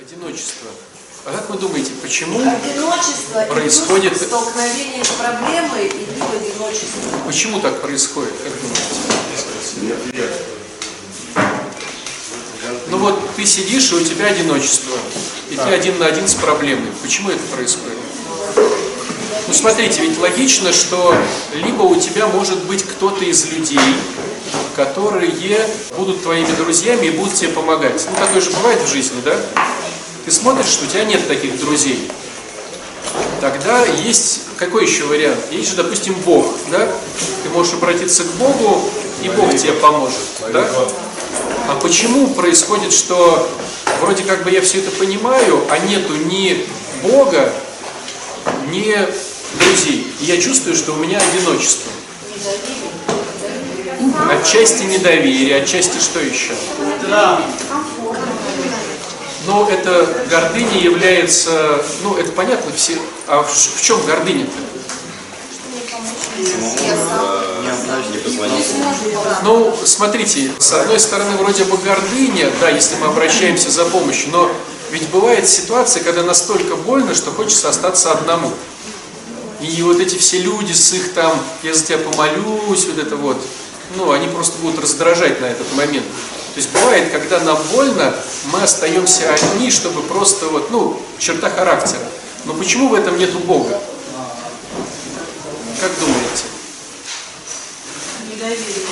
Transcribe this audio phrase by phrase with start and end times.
[0.00, 0.70] Одиночество.
[1.24, 7.18] А как вы думаете, почему, Одиночество и Происходит- плюс столкновение с проблемой и одиночество.
[7.26, 9.98] почему так происходит, как думаете?
[12.90, 14.96] Ну вот ты сидишь, и у тебя одиночество,
[15.50, 16.92] и ты один на один с проблемой.
[17.02, 17.98] Почему это происходит?
[19.48, 21.12] Ну смотрите, ведь логично, что
[21.54, 23.80] либо у тебя может быть кто-то из людей,
[24.76, 28.06] которые будут твоими друзьями и будут тебе помогать.
[28.08, 29.36] Ну такое же бывает в жизни, да?
[30.28, 32.06] Ты смотришь, что у тебя нет таких друзей.
[33.40, 35.38] Тогда есть какой еще вариант?
[35.50, 36.86] Есть же, допустим, Бог, да?
[37.42, 38.90] Ты можешь обратиться к Богу,
[39.22, 40.18] и Бог тебе поможет,
[40.52, 40.68] да?
[41.68, 43.48] А почему происходит, что
[44.02, 46.66] вроде как бы я все это понимаю, а нету ни
[47.02, 47.50] Бога,
[48.70, 48.94] ни
[49.58, 50.12] друзей?
[50.20, 51.90] И я чувствую, что у меня одиночество.
[54.30, 56.52] Отчасти недоверие, отчасти что еще?
[59.48, 64.52] Но это гордыня является, ну это понятно все, а в, в чем гордыня-то?
[69.42, 74.50] Ну, смотрите, с одной стороны, вроде бы гордыня, да, если мы обращаемся за помощью, но
[74.90, 78.52] ведь бывает ситуация, когда настолько больно, что хочется остаться одному.
[79.62, 83.38] И вот эти все люди с их там, я за тебя помолюсь, вот это вот,
[83.96, 86.04] ну, они просто будут раздражать на этот момент.
[86.58, 88.12] То есть бывает, когда нам больно,
[88.46, 92.02] мы остаемся одни, чтобы просто вот, ну, черта характера.
[92.46, 93.80] Но почему в этом нету Бога?
[95.80, 96.44] Как думаете?
[98.28, 98.86] Недоверие.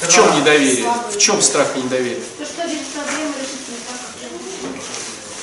[0.00, 0.86] В чем недоверие?
[1.10, 2.22] В чем страх и недоверие?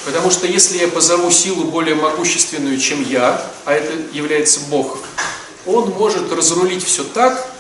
[0.05, 4.99] Потому что если я позову силу более могущественную, чем я, а это является Бог,
[5.65, 7.51] Он может разрулить все так,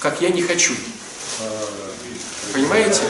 [0.00, 0.74] как я не хочу.
[2.52, 3.00] Понимаете?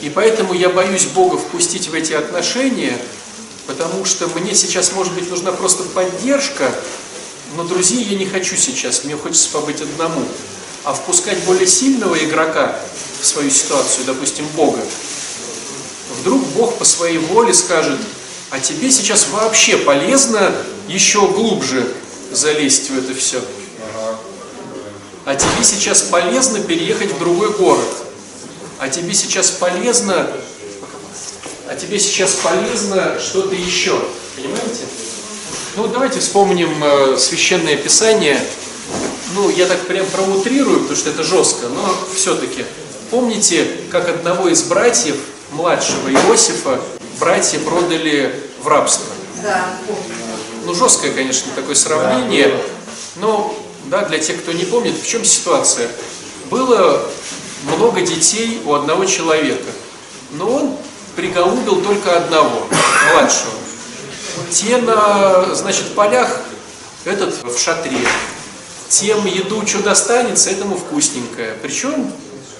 [0.00, 2.96] И поэтому я боюсь Бога впустить в эти отношения,
[3.66, 6.72] потому что мне сейчас, может быть, нужна просто поддержка,
[7.56, 10.24] но друзей я не хочу сейчас, мне хочется побыть одному.
[10.84, 12.76] А впускать более сильного игрока
[13.20, 14.80] в свою ситуацию, допустим, Бога,
[16.20, 17.98] вдруг Бог по своей воле скажет,
[18.50, 20.52] а тебе сейчас вообще полезно
[20.88, 21.92] еще глубже
[22.30, 23.40] залезть в это все.
[25.24, 27.88] А тебе сейчас полезно переехать в другой город.
[28.78, 30.26] А тебе сейчас полезно,
[31.68, 33.98] а тебе сейчас полезно что-то еще.
[34.34, 34.82] Понимаете?
[35.76, 38.40] Ну, давайте вспомним э, священное писание.
[39.34, 42.64] Ну, я так прям проутрирую, потому что это жестко, но все-таки.
[43.10, 45.16] Помните, как одного из братьев,
[45.52, 46.80] младшего Иосифа,
[47.20, 49.06] братья продали в рабство?
[49.42, 50.02] Да, помню.
[50.64, 52.52] Ну, жесткое, конечно, такое сравнение,
[53.16, 53.54] но,
[53.92, 55.86] да, для тех, кто не помнит, в чем ситуация?
[56.50, 57.06] Было
[57.64, 59.70] много детей у одного человека,
[60.32, 60.76] но он
[61.14, 62.66] приголубил только одного,
[63.12, 63.52] младшего.
[64.50, 66.40] Те на, значит, полях,
[67.04, 67.98] этот в шатре.
[68.88, 71.58] Тем еду, что достанется, этому вкусненькое.
[71.62, 72.10] Причем,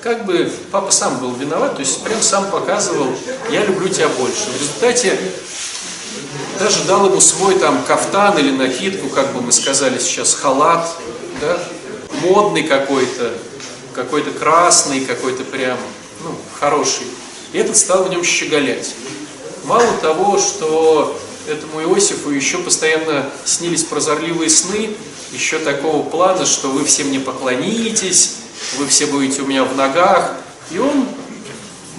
[0.03, 3.09] как бы, папа сам был виноват, то есть прям сам показывал,
[3.51, 4.51] я люблю тебя больше.
[4.51, 5.19] В результате
[6.59, 10.95] даже дал ему свой там кафтан или накидку, как бы мы сказали сейчас, халат,
[11.43, 11.59] да,
[12.23, 13.33] модный какой-то,
[13.95, 15.77] какой-то красный, какой-то прям,
[16.23, 17.07] ну, хороший.
[17.53, 18.95] И этот стал в нем щеголять.
[19.65, 24.91] Мало того, что этому Иосифу еще постоянно снились прозорливые сны,
[25.33, 28.37] еще такого плана, что вы все мне поклонитесь,
[28.79, 30.37] вы все будете у меня в ногах.
[30.71, 31.09] И он,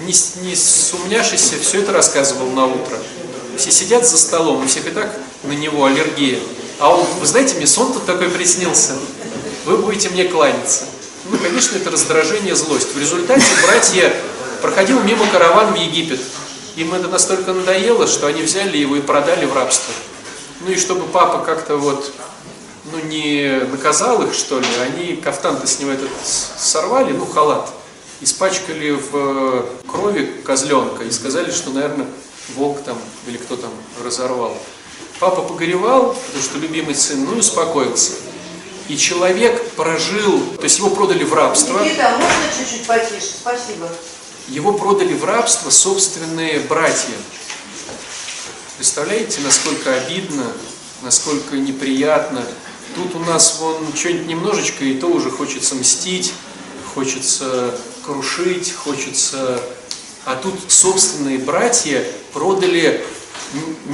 [0.00, 2.98] не, не сумняшися, все это рассказывал на утро.
[3.58, 6.38] Все сидят за столом, у всех и так на него аллергия.
[6.78, 8.94] А он, вы знаете, мне сон тут такой приснился.
[9.64, 10.84] Вы будете мне кланяться.
[11.30, 12.94] Ну, конечно, это раздражение, злость.
[12.94, 14.14] В результате братья
[14.60, 16.20] проходил мимо караван в Египет.
[16.76, 19.94] Им это настолько надоело, что они взяли его и продали в рабство.
[20.60, 22.12] Ну и чтобы папа как-то вот,
[22.92, 27.70] ну не наказал их, что ли, они кафтан-то с него этот сорвали, ну халат,
[28.20, 32.06] испачкали в э, крови козленка и сказали, что, наверное,
[32.54, 33.70] волк там или кто там
[34.04, 34.56] разорвал.
[35.20, 38.12] Папа погоревал, потому что любимый сын, ну и успокоился.
[38.88, 41.82] И человек прожил, то есть его продали в рабство.
[41.82, 43.32] Никита, а можно чуть-чуть потише?
[43.40, 43.88] Спасибо.
[44.48, 47.14] Его продали в рабство собственные братья.
[48.76, 50.52] Представляете, насколько обидно,
[51.02, 52.44] насколько неприятно.
[52.94, 56.32] Тут у нас вон что-нибудь немножечко, и то уже хочется мстить,
[56.94, 59.60] хочется крушить, хочется...
[60.26, 63.04] А тут собственные братья продали,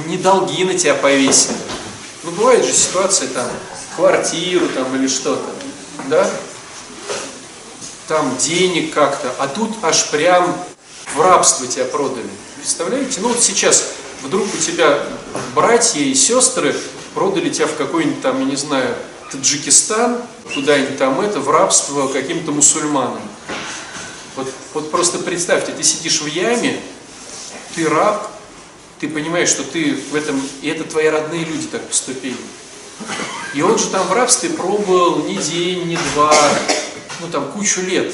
[0.07, 1.55] не долги на тебя повесили.
[2.23, 3.47] Ну, бывает же ситуация там,
[3.95, 5.49] квартиру там или что-то,
[6.07, 6.29] да?
[8.11, 10.53] там денег как-то, а тут аж прям
[11.15, 12.29] в рабство тебя продали.
[12.57, 13.21] Представляете?
[13.21, 15.01] Ну вот сейчас вдруг у тебя
[15.55, 16.75] братья и сестры
[17.13, 18.93] продали тебя в какой-нибудь там, я не знаю,
[19.31, 20.21] Таджикистан,
[20.53, 23.21] куда-нибудь там это, в рабство каким-то мусульманам.
[24.35, 26.81] Вот, вот просто представьте, ты сидишь в яме,
[27.75, 28.29] ты раб,
[29.01, 32.37] ты понимаешь, что ты в этом, и это твои родные люди так поступили.
[33.55, 36.31] И он же там в рабстве пробовал ни день, ни два,
[37.19, 38.13] ну там кучу лет.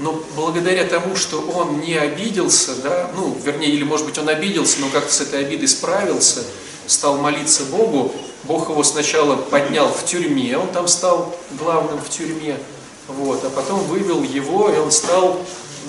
[0.00, 4.80] Но благодаря тому, что он не обиделся, да, ну, вернее, или может быть он обиделся,
[4.80, 6.42] но как-то с этой обидой справился,
[6.88, 8.12] стал молиться Богу,
[8.42, 12.58] Бог его сначала поднял в тюрьме, он там стал главным в тюрьме,
[13.06, 15.40] вот, а потом вывел его, и он стал,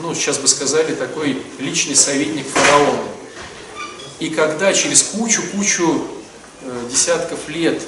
[0.03, 3.12] ну, сейчас бы сказали, такой личный советник фараона.
[4.19, 6.07] И когда через кучу-кучу
[6.61, 7.81] э, десятков лет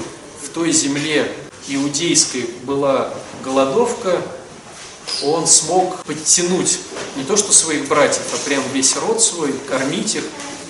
[0.43, 1.31] в той земле
[1.67, 3.13] иудейской была
[3.43, 4.21] голодовка,
[5.23, 6.79] он смог подтянуть
[7.15, 10.23] не то что своих братьев, а прям весь род свой, кормить их,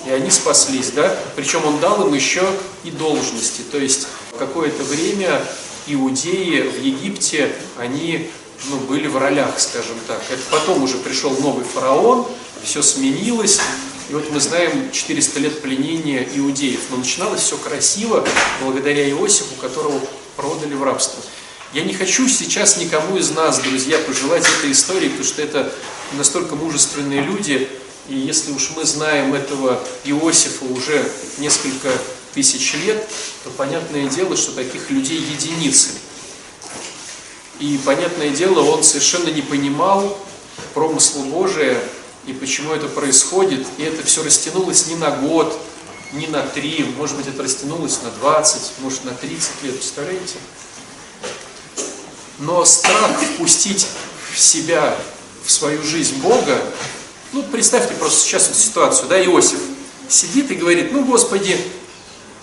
[0.06, 1.18] и они спаслись, да?
[1.36, 2.48] Причем он дал им еще
[2.84, 4.08] и должности, то есть
[4.38, 5.42] какое-то время
[5.88, 8.30] иудеи в Египте, они
[8.70, 10.22] ну, были в ролях, скажем так.
[10.30, 12.28] Это потом уже пришел новый фараон,
[12.64, 13.60] все сменилось,
[14.10, 16.82] и вот мы знаем 400 лет пленения иудеев.
[16.92, 18.28] Но начиналось все красиво
[18.62, 20.00] благодаря Иосифу, которого
[20.36, 21.24] продали в рабство.
[21.74, 25.74] Я не хочу сейчас никому из нас, друзья, пожелать этой истории, потому что это
[26.14, 27.68] настолько мужественные люди,
[28.08, 31.90] и если уж мы знаем этого Иосифа уже несколько
[32.34, 33.10] тысяч лет,
[33.44, 35.90] то понятное дело, что таких людей единицы.
[37.60, 40.18] И понятное дело, он совершенно не понимал
[40.74, 41.82] промысла Божия
[42.26, 43.66] и почему это происходит.
[43.78, 45.58] И это все растянулось не на год,
[46.14, 50.36] не на три, может быть, это растянулось на 20, может, на 30 лет, представляете?
[52.40, 53.88] Но страх впустить
[54.32, 54.98] в себя,
[55.46, 56.62] в свою жизнь Бога,
[57.34, 59.60] ну, представьте просто сейчас вот ситуацию, да, Иосиф
[60.08, 61.58] сидит и говорит, ну, Господи,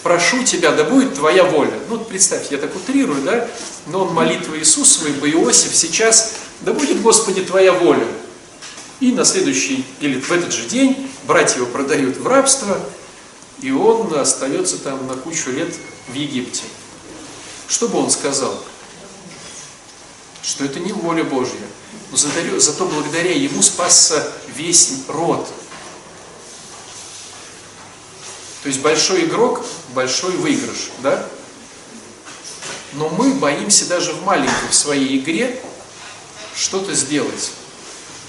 [0.03, 1.73] прошу Тебя, да будет Твоя воля.
[1.89, 3.49] Ну, вот представьте, я так утрирую, да,
[3.87, 8.07] но он молитва Иисусовой, по Иосиф сейчас, да будет, Господи, Твоя воля.
[9.03, 12.79] И на следующий, или в этот же день, братья его продают в рабство,
[13.61, 15.75] и он остается там на кучу лет
[16.07, 16.63] в Египте.
[17.67, 18.63] Что бы он сказал?
[20.41, 21.67] Что это не воля Божья.
[22.13, 25.49] Но зато благодаря ему спасся весь род.
[28.63, 29.67] То есть большой игрок,
[29.97, 31.29] большой выигрыш, да?
[32.93, 35.61] Но мы боимся даже в маленькой в своей игре
[36.55, 37.51] что-то сделать.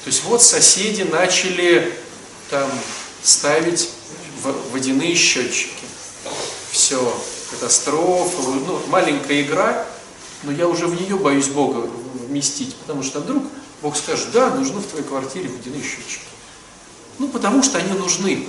[0.04, 1.98] То есть вот соседи начали
[2.50, 2.70] там
[3.22, 3.90] ставить
[4.72, 5.72] водяные счетчики.
[6.72, 7.00] Все,
[7.52, 9.86] катастрофа, ну, маленькая игра,
[10.44, 11.90] но я уже в нее боюсь Бога
[12.28, 13.44] вместить, потому что вдруг
[13.82, 16.26] Бог скажет, да, нужны в твоей квартире водяные счетчики.
[17.20, 18.48] Ну, потому что они нужны.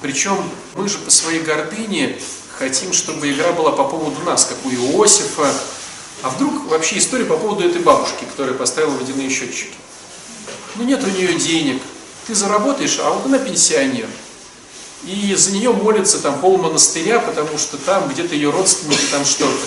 [0.00, 0.36] Причем
[0.74, 2.18] мы же по своей гордыне
[2.58, 5.52] хотим, чтобы игра была по поводу нас, как у Иосифа.
[6.22, 9.74] А вдруг вообще история по поводу этой бабушки, которая поставила водяные счетчики.
[10.76, 11.82] Ну нет у нее денег,
[12.26, 14.08] ты заработаешь, а вот она пенсионер.
[15.04, 19.60] И за нее молится там пол монастыря, потому что там где-то ее родственники, там что-то.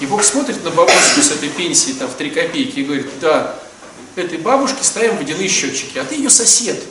[0.00, 3.58] И Бог смотрит на бабушку с этой пенсией там в 3 копейки и говорит, да,
[4.16, 6.82] этой бабушке ставим водяные счетчики, а ты ее сосед.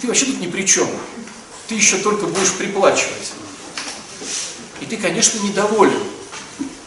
[0.00, 0.88] Ты вообще тут ни при чем.
[1.68, 3.32] Ты еще только будешь приплачивать.
[4.80, 6.02] И ты, конечно, недоволен.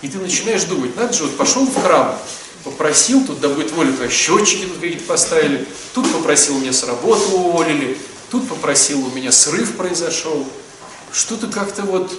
[0.02, 2.18] И ты начинаешь думать, надо же, вот пошел в храм,
[2.72, 7.34] попросил, тут да будет воля твоя, счетчики тут какие-то поставили, тут попросил, меня с работы
[7.34, 7.98] уволили,
[8.30, 10.46] тут попросил, у меня срыв произошел.
[11.14, 12.12] Что-то как-то вот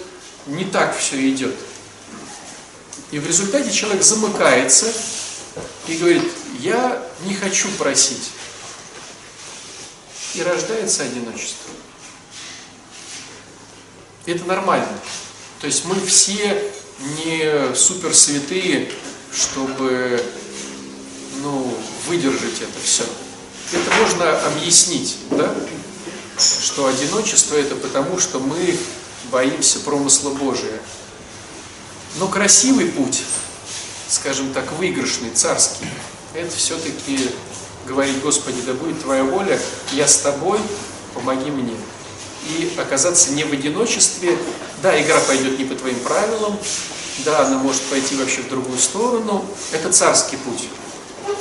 [0.46, 1.54] не так все идет.
[3.10, 4.86] И в результате человек замыкается
[5.86, 6.24] и говорит,
[6.60, 8.30] я не хочу просить.
[10.34, 11.70] И рождается одиночество.
[14.26, 14.98] Это нормально.
[15.60, 18.90] То есть мы все не супер святые,
[19.32, 20.22] чтобы
[21.42, 21.74] ну,
[22.06, 23.04] выдержать это все.
[23.72, 25.54] Это можно объяснить, да?
[26.38, 28.78] что одиночество это потому, что мы
[29.30, 30.80] боимся промысла Божия.
[32.16, 33.22] Но красивый путь,
[34.08, 35.86] скажем так, выигрышный, царский,
[36.34, 37.30] это все-таки
[37.86, 39.58] говорить, Господи, да будет Твоя воля,
[39.92, 40.58] я с Тобой,
[41.14, 41.74] помоги мне.
[42.48, 44.38] И оказаться не в одиночестве,
[44.82, 46.56] да, игра пойдет не по Твоим правилам,
[47.24, 50.68] да, она может пойти вообще в другую сторону, это царский путь,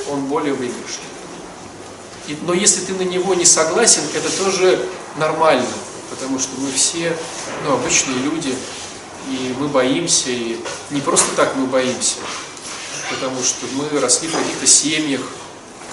[0.10, 1.06] он более выигрышный.
[2.42, 4.86] Но если ты на него не согласен, это тоже
[5.18, 5.68] нормально,
[6.10, 7.16] потому что мы все,
[7.64, 8.54] ну, обычные люди,
[9.30, 10.58] и мы боимся, и
[10.90, 12.16] не просто так мы боимся,
[13.10, 15.22] потому что мы росли в каких-то семьях,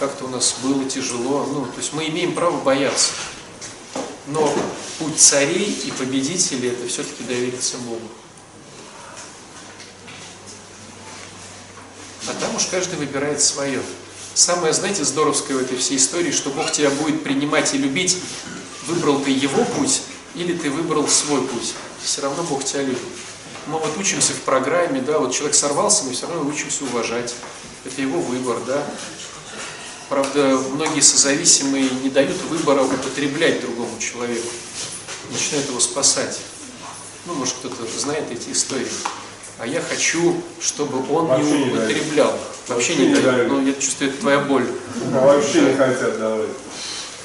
[0.00, 3.10] как-то у нас было тяжело, ну, то есть мы имеем право бояться.
[4.26, 4.52] Но
[4.98, 8.08] путь царей и победителей это все-таки довериться Богу.
[12.28, 13.82] А там уж каждый выбирает свое.
[14.34, 18.18] Самое, знаете, здоровское в этой всей истории, что Бог тебя будет принимать и любить,
[18.86, 20.02] выбрал ты его путь
[20.34, 21.74] или ты выбрал свой путь.
[22.02, 22.98] Все равно Бог тебя любит.
[23.66, 27.34] Мы вот учимся в программе, да, вот человек сорвался, мы все равно учимся уважать.
[27.84, 28.84] Это его выбор, да.
[30.08, 34.48] Правда, многие созависимые не дают выбора употреблять другому человеку.
[35.30, 36.40] Начинают его спасать.
[37.26, 38.88] Ну, может, кто-то знает эти истории.
[39.58, 42.32] А я хочу, чтобы он Вообще не не употреблял.
[42.66, 43.48] Вообще Вообще не не дают.
[43.48, 44.66] Ну, я чувствую, это твоя боль.
[45.12, 46.48] А вообще не хотят давать.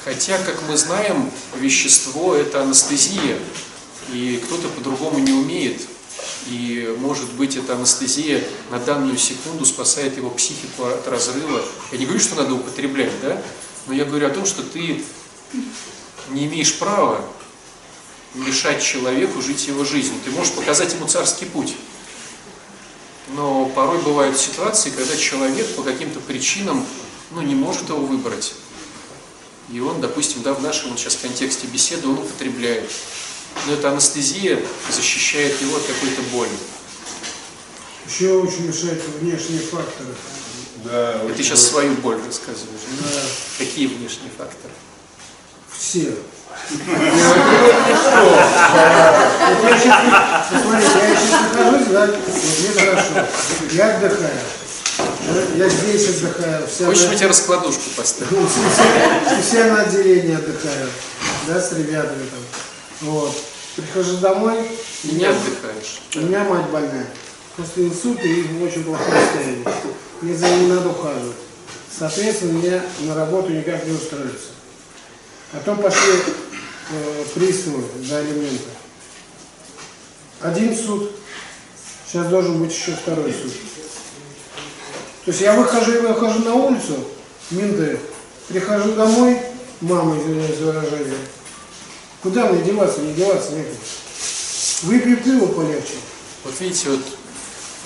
[0.04, 3.36] Хотя, как мы знаем, вещество– это анестезия,
[4.12, 5.82] и кто-то по-другому не умеет.
[6.46, 11.62] И, может быть, эта анестезия на данную секунду спасает его психику от разрыва.
[11.92, 13.42] Я не говорю, что надо употреблять, да?
[13.86, 15.02] Но я говорю о том, что ты
[16.30, 17.24] не имеешь права
[18.34, 20.18] мешать человеку жить его жизнью.
[20.24, 21.74] Ты можешь показать ему царский путь.
[23.34, 26.84] Но порой бывают ситуации, когда человек по каким-то причинам
[27.30, 28.54] ну, не может его выбрать.
[29.72, 32.90] И он, допустим, да, в нашем сейчас контексте беседы он употребляет.
[33.66, 34.60] Но эта анестезия
[34.90, 36.50] защищает его от какой-то боли.
[38.08, 40.14] Еще очень мешают внешние факторы.
[40.84, 42.80] Да, И ты сейчас свою боль рассказываешь.
[43.00, 43.20] Да,
[43.58, 44.72] Какие внешние факторы?
[45.72, 46.14] все.
[49.60, 53.26] Посмотрите, я сейчас нахожусь, да, мне хорошо.
[53.72, 54.40] Я отдыхаю.
[55.56, 56.66] Я здесь отдыхаю.
[56.66, 58.46] Вся Хочешь, мы тебе раскладушку поставим?
[58.48, 60.90] Все, все на отделении отдыхают,
[61.46, 62.40] да, с ребятами там.
[63.02, 63.32] Вот.
[63.76, 64.58] Прихожу домой,
[65.04, 66.00] у Не меня, отдыхаешь.
[66.16, 67.06] у меня мать больная.
[67.56, 69.64] После инсульта и в очень плохом состоянии.
[70.20, 71.36] Мне за ней надо ухаживать.
[71.98, 74.48] Соответственно, мне на работу никак не устроиться.
[75.52, 76.12] Потом пошли
[76.90, 78.70] э, приставы за алименты.
[80.40, 81.10] Один суд,
[82.06, 83.52] сейчас должен быть еще второй суд.
[85.24, 87.04] То есть я выхожу, я выхожу на улицу,
[87.50, 87.98] менты,
[88.48, 89.40] прихожу домой,
[89.80, 91.18] мама, извиняюсь за выражение.
[92.22, 93.76] Куда мне деваться, не деваться некуда.
[94.82, 95.94] Выпью пиво полегче.
[96.44, 97.00] Вот видите, вот,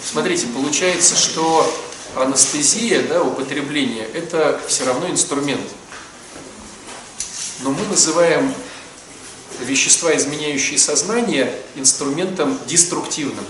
[0.05, 1.69] смотрите, получается, что
[2.15, 5.69] анестезия, да, употребление, это все равно инструмент.
[7.65, 8.55] Но мы называем
[9.61, 13.45] вещества, изменяющие сознание, инструментом деструктивным.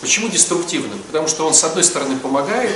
[0.00, 0.98] Почему деструктивным?
[1.02, 2.72] Потому что он, с одной стороны, помогает,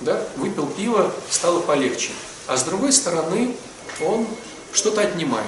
[0.00, 2.10] да, выпил пиво, стало полегче.
[2.48, 3.54] А с другой стороны,
[4.04, 4.26] он
[4.72, 5.46] что-то отнимает.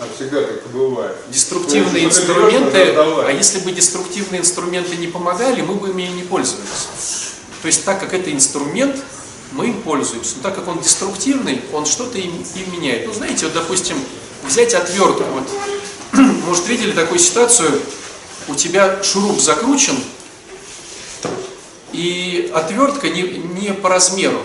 [0.00, 1.16] А всегда так и бывает.
[1.28, 6.86] Деструктивные ты инструменты, а если бы деструктивные инструменты не помогали, мы бы ими не пользовались.
[7.60, 8.96] То есть так как это инструмент,
[9.52, 10.36] мы им пользуемся.
[10.36, 13.06] Но так как он деструктивный, он что-то им, им меняет.
[13.06, 13.96] Ну, знаете, вот, допустим,
[14.46, 15.24] взять отвертку.
[15.24, 15.48] Вот,
[16.46, 17.80] может, видели такую ситуацию,
[18.48, 19.96] у тебя шуруп закручен,
[21.92, 24.40] и отвертка не, не по размеру,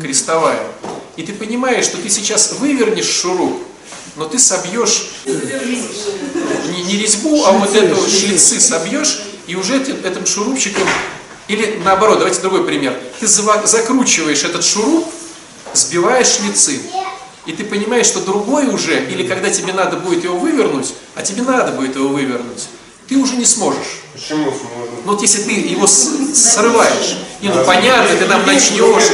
[0.00, 0.62] крестовая.
[1.16, 3.62] И ты понимаешь, что ты сейчас вывернешь шуруп,
[4.16, 10.26] но ты собьешь не, не резьбу, а вот эту шлицы собьешь, и уже ты этим
[10.26, 10.86] шурупчиком,
[11.48, 12.94] или наоборот, давайте другой пример.
[13.20, 15.06] Ты закручиваешь этот шуруп,
[15.72, 16.80] сбиваешь шлицы,
[17.46, 21.42] и ты понимаешь, что другой уже, или когда тебе надо будет его вывернуть, а тебе
[21.42, 22.68] надо будет его вывернуть,
[23.08, 24.00] ты уже не сможешь.
[24.12, 24.96] Почему сможем?
[25.04, 29.04] Но вот если ты его с- срываешь, и ну понятно, ты там начнешь,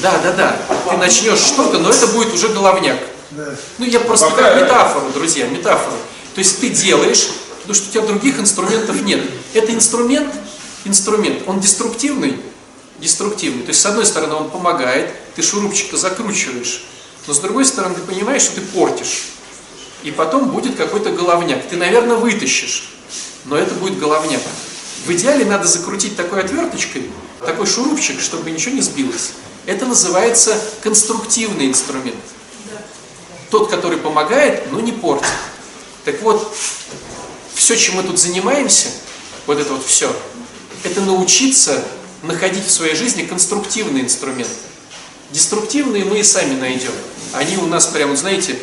[0.00, 0.56] да, да, да,
[0.90, 2.98] ты начнешь что-то, но это будет уже головняк.
[3.78, 5.96] Ну, я просто Пока как метафору, друзья, метафору.
[6.34, 9.20] То есть ты делаешь, потому что у тебя других инструментов нет.
[9.54, 10.32] Это инструмент,
[10.84, 12.38] инструмент, он деструктивный,
[12.98, 13.62] деструктивный.
[13.62, 16.84] То есть, с одной стороны, он помогает, ты шурупчик-то закручиваешь,
[17.26, 19.24] но с другой стороны, ты понимаешь, что ты портишь.
[20.02, 21.68] И потом будет какой-то головняк.
[21.68, 22.90] Ты, наверное, вытащишь,
[23.44, 24.42] но это будет головняк.
[25.06, 27.10] В идеале надо закрутить такой отверточкой,
[27.40, 29.30] такой шурупчик, чтобы ничего не сбилось.
[29.66, 32.16] Это называется конструктивный инструмент
[33.52, 35.28] тот, который помогает, но не портит.
[36.06, 36.56] Так вот,
[37.54, 38.88] все, чем мы тут занимаемся,
[39.46, 40.10] вот это вот все,
[40.84, 41.82] это научиться
[42.22, 44.52] находить в своей жизни конструктивные инструменты.
[45.30, 46.92] Деструктивные мы и сами найдем.
[47.32, 48.58] Они у нас прям, знаете,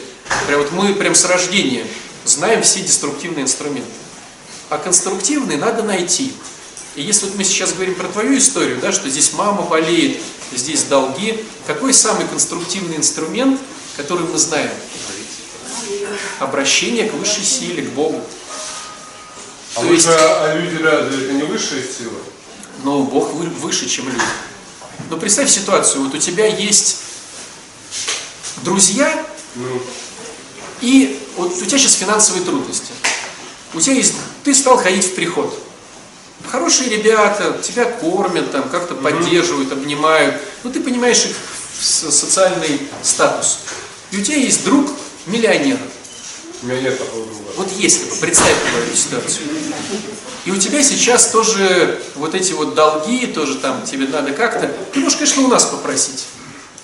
[0.48, 1.86] прям вот мы прям с рождения
[2.26, 3.90] знаем все деструктивные инструменты.
[4.70, 6.32] А конструктивные надо найти.
[6.96, 10.18] И если вот мы сейчас говорим про твою историю, да, что здесь мама болеет,
[10.54, 13.60] здесь долги, какой самый конструктивный инструмент,
[13.98, 14.72] который мы знаем?
[16.40, 18.22] Обращение к высшей силе, к Богу.
[19.76, 22.18] А, То есть- же, а люди разве это не высшая сила?
[22.84, 24.22] Но Бог вы- выше, чем люди.
[25.10, 26.98] Но представь ситуацию, вот у тебя есть
[28.64, 29.82] друзья, Ну,
[30.82, 32.92] и вот у тебя сейчас финансовые трудности.
[33.74, 35.58] У тебя есть, ты стал ходить в приход.
[36.48, 40.36] Хорошие ребята, тебя кормят, там, как-то поддерживают, обнимают.
[40.64, 41.36] Ну, ты понимаешь их
[41.82, 43.60] социальный статус.
[44.12, 44.88] И у тебя есть друг
[45.26, 45.80] миллионер.
[46.62, 47.44] У меня нет такого друга.
[47.56, 49.48] Вот если бы, представь твою ситуацию.
[50.46, 54.68] И у тебя сейчас тоже вот эти вот долги, тоже там тебе надо как-то.
[54.94, 56.26] Ты можешь, конечно, у нас попросить.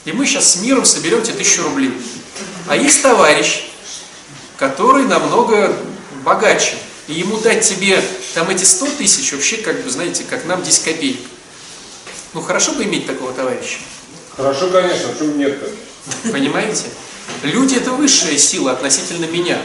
[0.06, 1.94] И мы сейчас с миром соберем тебе тысячу рублей.
[2.68, 3.66] А есть товарищ,
[4.58, 5.76] который намного
[6.24, 6.78] богаче.
[7.08, 8.02] И ему дать тебе
[8.34, 11.20] там эти 100 тысяч, вообще, как бы, знаете, как нам 10 копеек.
[12.34, 13.78] Ну, хорошо бы иметь такого товарища.
[14.36, 15.70] Хорошо, конечно, почему нет-то?
[16.32, 16.86] Понимаете?
[17.44, 19.62] Люди это высшая сила относительно меня.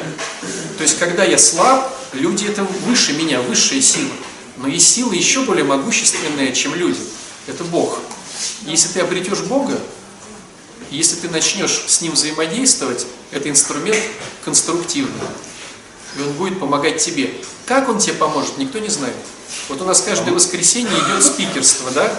[0.77, 4.11] То есть, когда я слаб, люди это выше меня, высшая сила.
[4.57, 7.01] Но есть сила еще более могущественная, чем люди.
[7.47, 7.99] Это Бог.
[8.63, 9.79] Если ты обретешь Бога,
[10.91, 13.99] если ты начнешь с Ним взаимодействовать, это инструмент
[14.45, 15.15] конструктивный.
[16.19, 17.33] И он будет помогать тебе.
[17.67, 19.15] Как он тебе поможет, никто не знает.
[19.69, 22.13] Вот у нас каждое воскресенье идет спикерство, да?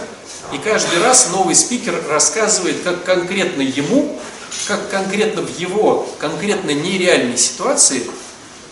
[0.53, 4.19] И каждый раз новый спикер рассказывает, как конкретно ему,
[4.67, 8.03] как конкретно в его конкретно нереальной ситуации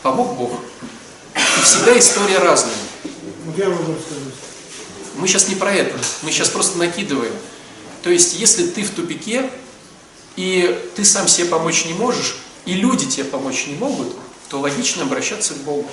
[0.01, 0.51] помог Бог.
[1.35, 2.73] И всегда история разная.
[3.45, 4.33] Вот я могу сказать.
[5.15, 7.33] Мы сейчас не про это, мы сейчас просто накидываем.
[8.03, 9.49] То есть, если ты в тупике,
[10.37, 14.15] и ты сам себе помочь не можешь, и люди тебе помочь не могут,
[14.47, 15.89] то логично обращаться к Богу.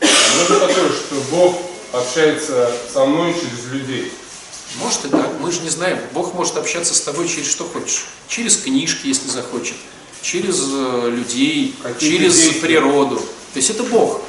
[0.00, 1.56] Можно такое, что Бог
[1.92, 4.12] общается со мной через людей.
[4.76, 5.98] Может и так, мы же не знаем.
[6.12, 8.04] Бог может общаться с тобой через что хочешь.
[8.28, 9.76] Через книжки, если захочет,
[10.22, 12.60] через э, людей, Какие через действия?
[12.60, 13.16] природу.
[13.16, 14.20] То есть это Бог.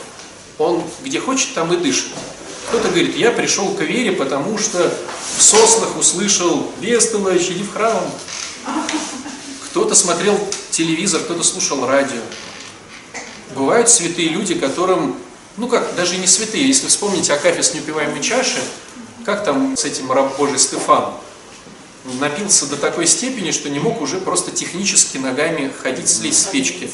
[0.58, 2.08] Он где хочет, там и дышит.
[2.70, 4.94] Кто-то говорит, я пришел к вере, потому что
[5.38, 8.04] в соснах услышал «Бестолочь, иди в храм».
[9.66, 10.40] Кто-то смотрел
[10.72, 12.20] телевизор, кто-то слушал радио.
[13.56, 15.16] Бывают святые люди, которым,
[15.58, 18.60] ну как, даже не святые, если вспомните Акафист с неупиваемой чаши,
[19.30, 21.14] как там с этим раб Божий Стефан,
[22.20, 26.90] напился до такой степени, что не мог уже просто технически ногами ходить, слезть с печки.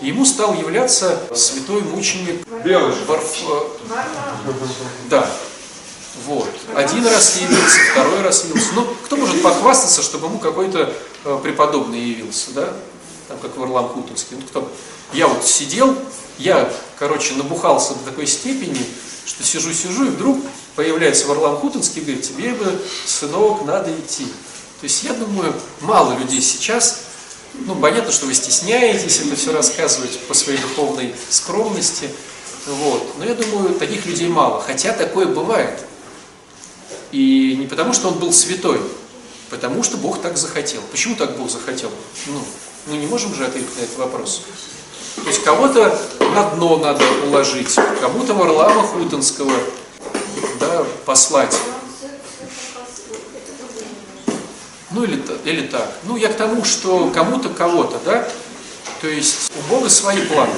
[0.00, 2.94] Ему стал являться святой мученик Белый.
[3.08, 3.36] Варф...
[3.48, 3.60] э,
[5.10, 5.28] Да.
[6.26, 6.48] Вот.
[6.76, 8.68] Один раз явился, второй раз явился.
[8.76, 12.72] Ну, кто может похвастаться, чтобы ему какой-то э, преподобный явился, да?
[13.26, 14.36] Там, как Варлам Хутинский.
[14.36, 14.70] Ну, кто?
[15.12, 15.98] Я вот сидел,
[16.38, 18.86] я, короче, набухался до такой степени,
[19.24, 20.38] что сижу-сижу, и вдруг
[20.76, 24.24] появляется Варлам Хутинский и говорит, тебе бы, сынок, надо идти.
[24.24, 27.02] То есть я думаю, мало людей сейчас,
[27.54, 32.08] ну, понятно, что вы стесняетесь это все рассказывать по своей духовной скромности,
[32.66, 33.14] вот.
[33.18, 34.60] Но я думаю, таких людей мало.
[34.60, 35.80] Хотя такое бывает.
[37.10, 38.80] И не потому, что он был святой,
[39.50, 40.80] потому что Бог так захотел.
[40.90, 41.90] Почему так Бог захотел?
[42.26, 42.42] Ну,
[42.86, 44.42] мы не можем же ответить на этот вопрос.
[45.16, 49.52] То есть кого-то на дно надо уложить, кому-то Варлама Хутинского
[50.60, 51.56] да, послать.
[54.90, 55.90] Ну или, или так.
[56.04, 58.28] Ну я к тому, что кому-то кого-то, да?
[59.00, 60.52] То есть у Бога свои планы.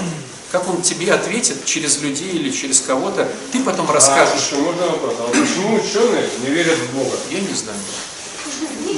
[0.51, 4.41] Как Он тебе ответит через людей или через кого-то, ты потом А, расскажешь.
[4.47, 5.15] еще можно вопрос?
[5.19, 7.17] А почему ученые не верят в Бога?
[7.31, 7.79] Я не знаю.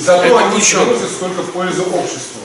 [0.01, 0.87] Зато Это они ученые.
[0.87, 2.41] приносят столько пользы обществу.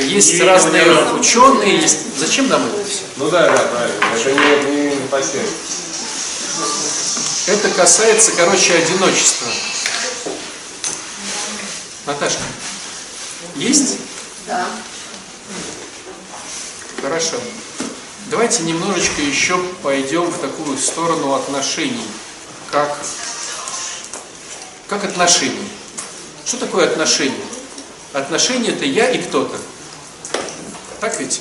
[0.00, 0.84] Есть разные
[1.18, 2.18] ученые, есть...
[2.18, 3.00] Зачем нам это все?
[3.16, 4.04] Ну да, да, правильно.
[4.14, 5.18] Это не, не, не по.
[7.46, 9.48] Это касается, короче, одиночества.
[12.06, 12.42] Наташка,
[13.56, 13.98] есть?
[14.46, 14.68] Да.
[17.00, 17.36] Хорошо.
[18.30, 22.06] Давайте немножечко еще пойдем в такую сторону отношений.
[22.70, 22.96] Как,
[24.88, 25.68] как отношения.
[26.46, 27.44] Что такое отношения?
[28.12, 29.56] Отношения это я и кто-то.
[31.00, 31.40] Так ведь?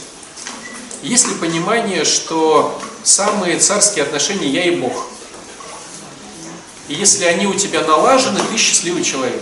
[1.03, 5.05] Есть ли понимание, что самые царские отношения я и Бог?
[6.91, 9.41] И если они у тебя налажены, ты счастливый человек.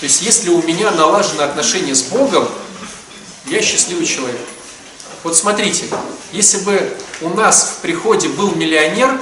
[0.00, 2.48] То есть если у меня налажены отношения с Богом,
[3.46, 4.40] я счастливый человек.
[5.22, 5.84] Вот смотрите,
[6.32, 9.20] если бы у нас в приходе был миллионер,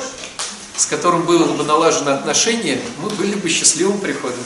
[0.74, 4.42] с которым было бы налажено отношение, мы были бы счастливым приходом.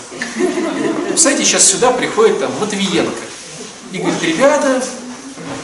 [1.06, 3.22] Представляете, сейчас сюда приходит там Матвиенко
[3.92, 4.82] и говорит, ребята,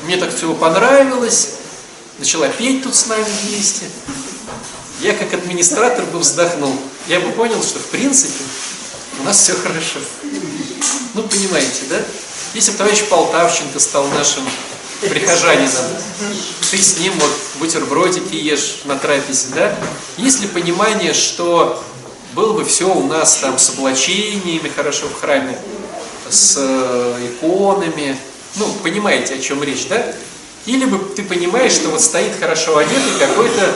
[0.04, 1.54] мне так все понравилось,
[2.20, 3.86] начала петь тут с нами вместе.
[5.02, 6.72] Я как администратор бы вздохнул.
[7.08, 8.44] Я бы понял, что в принципе
[9.20, 9.98] у нас все хорошо.
[11.14, 12.00] Ну, понимаете, да?
[12.54, 14.44] Если бы товарищ Полтавченко стал нашим
[15.00, 15.84] прихожанином,
[16.70, 19.76] ты с ним вот бутербродики ешь на трапезе, да?
[20.18, 21.82] Есть ли понимание, что
[22.34, 25.58] было бы все у нас там с облачениями хорошо в храме,
[26.30, 28.16] с э, иконами.
[28.54, 30.14] Ну, понимаете, о чем речь, да?
[30.66, 33.74] Или бы ты понимаешь, что вот стоит хорошо одетый какой-то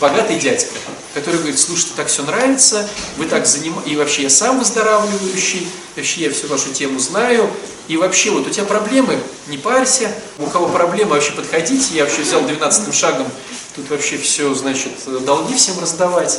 [0.00, 0.74] богатый дядька,
[1.14, 6.22] который говорит, слушайте, так все нравится, вы так занимаетесь, и вообще я сам выздоравливающий, вообще
[6.22, 7.50] я всю вашу тему знаю,
[7.88, 12.22] и вообще вот у тебя проблемы, не парься, у кого проблемы, вообще подходите, я вообще
[12.22, 13.26] взял 12 шагом,
[13.74, 14.92] тут вообще все, значит,
[15.24, 16.38] долги всем раздавать.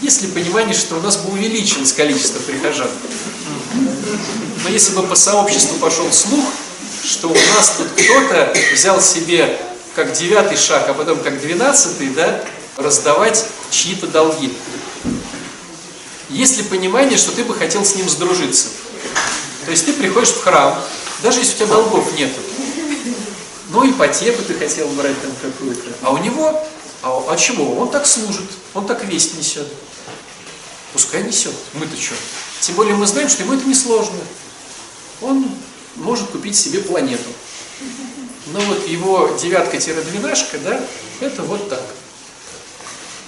[0.00, 2.88] Есть ли понимание, что у нас бы увеличилось количество прихожан?
[4.64, 6.44] Но если бы по сообществу пошел слух,
[7.04, 9.58] что у нас тут кто-то взял себе
[9.94, 12.42] как девятый шаг, а потом как двенадцатый, да,
[12.82, 14.52] раздавать чьи-то долги.
[16.28, 18.68] Есть ли понимание, что ты бы хотел с ним сдружиться?
[19.64, 20.80] То есть ты приходишь в храм,
[21.22, 22.30] даже если у тебя долгов нет,
[23.70, 26.66] ну ипотеку ты хотел брать там какую-то, а у него,
[27.02, 27.76] а, а чего?
[27.76, 29.66] Он так служит, он так весть несет.
[30.92, 32.14] Пускай несет, мы-то что?
[32.60, 34.18] Тем более мы знаем, что ему это несложно.
[35.20, 35.48] Он
[35.96, 37.28] может купить себе планету.
[38.46, 40.80] Но вот его девятка-двенашка, да,
[41.20, 41.82] это вот так.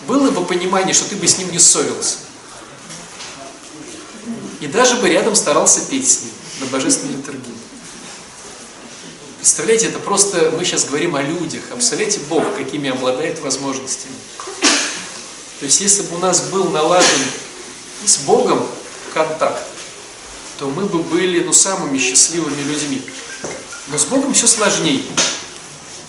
[0.06, 2.18] Было бы понимание, что ты бы с ним не ссорился.
[4.60, 7.54] И даже бы рядом старался петь с ним на божественной литургии.
[9.38, 14.14] Представляете, это просто, мы сейчас говорим о людях, а представляете Бог, какими обладает возможностями.
[15.58, 17.18] То есть, если бы у нас был налажен
[18.04, 18.64] с Богом
[19.12, 19.62] контакт,
[20.58, 23.02] то мы бы были ну, самыми счастливыми людьми.
[23.88, 25.02] Но с Богом все сложнее.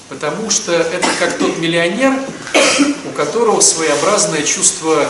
[0.10, 2.20] Потому что это как тот миллионер,
[3.14, 5.08] которого своеобразное чувство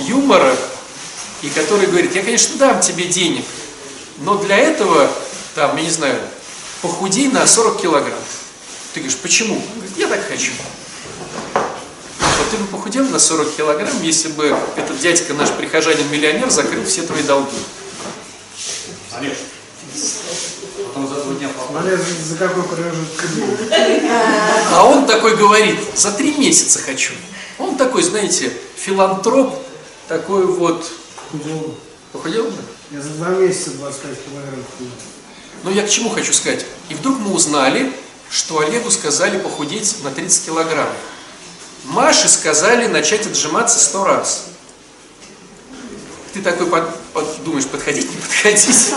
[0.00, 0.56] юмора,
[1.42, 3.44] и который говорит, я, конечно, дам тебе денег,
[4.18, 5.10] но для этого,
[5.54, 6.20] там, я не знаю,
[6.82, 8.18] похудей на 40 килограмм.
[8.94, 9.56] Ты говоришь, почему?
[9.56, 10.52] Он говорит, я так хочу.
[11.52, 17.02] Вот ты бы похудел на 40 килограмм, если бы этот дядька, наш прихожанин-миллионер, закрыл все
[17.02, 17.56] твои долги.
[19.18, 19.36] Олег,
[20.96, 21.82] потом за два дня попал.
[22.24, 23.24] За, какой промежуток.
[24.72, 27.12] А он такой говорит, за три месяца хочу.
[27.58, 29.54] Он такой, знаете, филантроп,
[30.08, 30.86] такой вот...
[31.30, 31.74] Худел.
[32.12, 32.62] Похудел бы?
[32.90, 34.64] Я за два месяца 25 килограмм.
[35.64, 36.64] Но я к чему хочу сказать?
[36.88, 37.92] И вдруг мы узнали,
[38.30, 40.88] что Олегу сказали похудеть на 30 килограмм.
[41.84, 44.44] Маше сказали начать отжиматься 100 раз.
[46.32, 48.92] Ты такой под, под- думаешь, подходить, не подходить.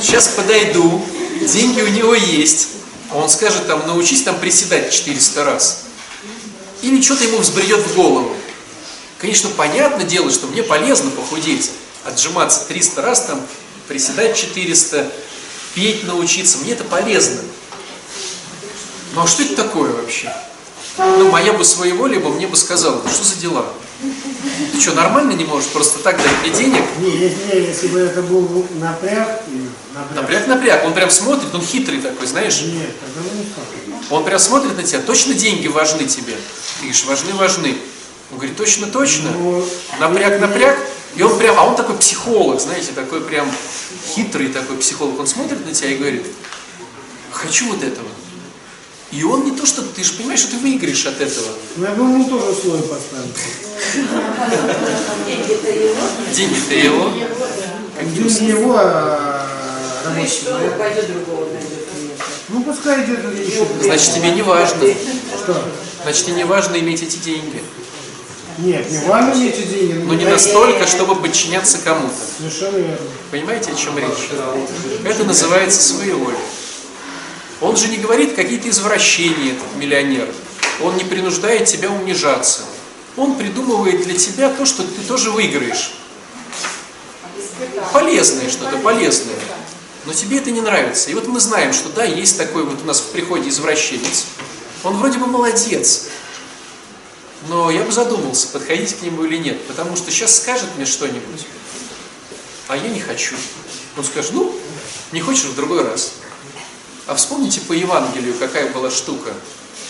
[0.00, 1.04] Сейчас подойду,
[1.40, 2.68] деньги у него есть.
[3.10, 5.84] А он скажет, там, научись там приседать 400 раз.
[6.82, 8.34] Или что-то ему взбредет в голову.
[9.18, 11.70] Конечно, понятно дело, что мне полезно похудеть,
[12.04, 13.40] отжиматься 300 раз, там,
[13.88, 15.10] приседать 400,
[15.74, 17.40] петь научиться, мне это полезно.
[19.14, 20.32] Ну а что это такое вообще?
[20.98, 23.66] Ну, моя бы своеволие бы мне бы сказала, «Да что за дела?
[24.72, 26.82] Ты что, нормально не можешь просто так дать мне денег?
[27.00, 30.22] Не, не, если бы это был напряг, и напряг.
[30.22, 32.60] Напряг-напряг, он прям смотрит, он хитрый такой, знаешь?
[32.62, 33.64] Нет, тогда не так.
[34.10, 36.34] Он прям смотрит на тебя, точно деньги важны тебе?
[36.34, 37.76] Ты говоришь, важны, важны.
[38.30, 39.30] Он говорит, точно, точно.
[39.30, 39.64] Ну,
[39.98, 40.78] Напряг, напряг.
[41.16, 43.50] И он прям, а он такой психолог, знаете, такой прям
[44.14, 45.18] хитрый такой психолог.
[45.18, 46.26] Он смотрит на тебя и говорит,
[47.30, 48.06] хочу вот этого.
[49.12, 51.48] И он не то, что ты же понимаешь, что ты выиграешь от этого.
[51.76, 53.28] Ну, я бы ему тоже условия поставил.
[56.34, 57.12] Деньги-то его.
[58.02, 59.46] Деньги его, а
[60.24, 60.78] человек.
[60.78, 62.24] пойдет другого найдет клиента.
[62.48, 63.66] Ну, пускай идет еще.
[63.82, 64.78] Значит, тебе не важно.
[64.78, 65.64] Что?
[66.02, 67.62] Значит, тебе не важно иметь эти деньги.
[68.58, 69.92] Нет, не важно мне эти деньги.
[70.04, 72.14] Но не настолько, чтобы подчиняться кому-то.
[72.38, 72.96] Совершенно верно.
[73.30, 74.30] Понимаете, о чем речь?
[75.04, 76.40] Это называется своеволие.
[77.60, 80.28] Он же не говорит какие-то извращения, этот миллионер.
[80.82, 82.62] Он не принуждает тебя унижаться.
[83.16, 85.92] Он придумывает для тебя то, что ты тоже выиграешь.
[87.92, 89.36] Полезное что-то, полезное.
[90.04, 91.10] Но тебе это не нравится.
[91.10, 94.26] И вот мы знаем, что да, есть такой вот у нас в приходе извращенец.
[94.84, 96.08] Он вроде бы молодец.
[97.48, 99.66] Но я бы задумался, подходить к нему или нет.
[99.66, 101.46] Потому что сейчас скажет мне что-нибудь,
[102.68, 103.34] а я не хочу.
[103.96, 104.54] Он скажет, ну,
[105.12, 106.12] не хочешь в другой раз.
[107.06, 109.32] А вспомните по Евангелию, какая была штука.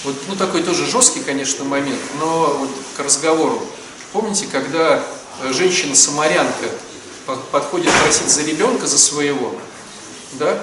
[0.04, 3.62] Вот, ну, такой тоже жесткий, конечно, момент, но вот к разговору.
[4.12, 5.02] Помните, когда
[5.42, 6.68] э, женщина-самарянка
[7.24, 9.54] по- подходит просить за ребенка, за своего,
[10.34, 10.62] да?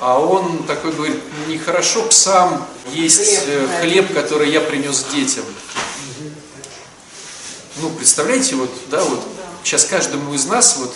[0.00, 5.44] А он такой говорит, нехорошо псам есть э, хлеб, который я принес детям.
[7.76, 9.22] Ну, представляете, вот, да, вот,
[9.62, 10.94] сейчас каждому из нас, вот,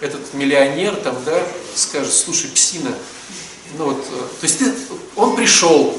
[0.00, 1.42] этот миллионер там, да,
[1.74, 2.94] скажет, слушай, псина,
[3.78, 4.74] ну вот, э, то есть ты,
[5.16, 5.96] он пришел,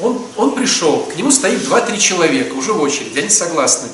[0.00, 3.88] он, он пришел, к нему стоит 2-3 человека уже в очереди, они согласны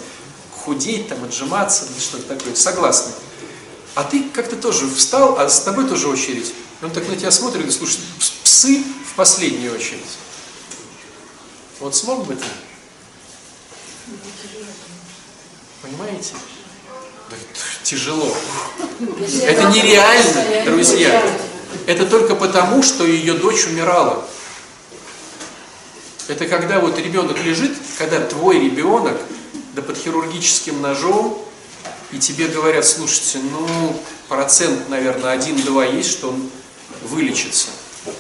[0.65, 3.13] худеть, там, отжиматься, что-то такое, согласны.
[3.95, 6.55] А ты как-то тоже встал, а с тобой тоже очередь.
[6.81, 8.01] И он так на тебя смотрит и говорит, слушай,
[8.43, 10.01] псы в последнюю очередь.
[11.81, 12.45] Вот смог бы ты?
[15.83, 16.35] Понимаете?
[17.29, 17.37] Да
[17.83, 18.35] тяжело.
[19.43, 21.23] Это нереально, друзья.
[21.87, 24.25] Это только потому, что ее дочь умирала.
[26.29, 29.21] Это когда вот ребенок лежит, когда твой ребенок,
[29.75, 31.43] да под хирургическим ножом,
[32.13, 33.97] и тебе говорят, слушайте, ну,
[34.29, 36.51] процент, наверное, один-два есть, что он
[37.05, 37.69] вылечится.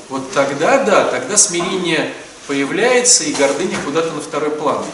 [0.09, 2.13] Вот тогда, да, тогда смирение
[2.47, 4.85] появляется, и гордыня куда-то на второй план.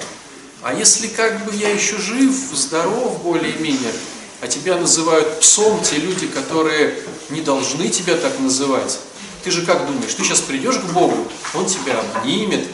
[0.63, 3.93] А если как бы я еще жив, здоров более-менее,
[4.41, 8.99] а тебя называют псом те люди, которые не должны тебя так называть,
[9.45, 12.67] ты же как думаешь, ты сейчас придешь к Богу, Он тебя обнимет,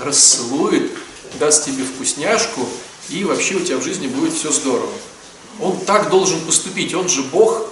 [0.00, 0.92] расцелует,
[1.38, 2.66] даст тебе вкусняшку,
[3.10, 4.92] и вообще у тебя в жизни будет все здорово.
[5.60, 7.66] Он так должен поступить, он же Бог,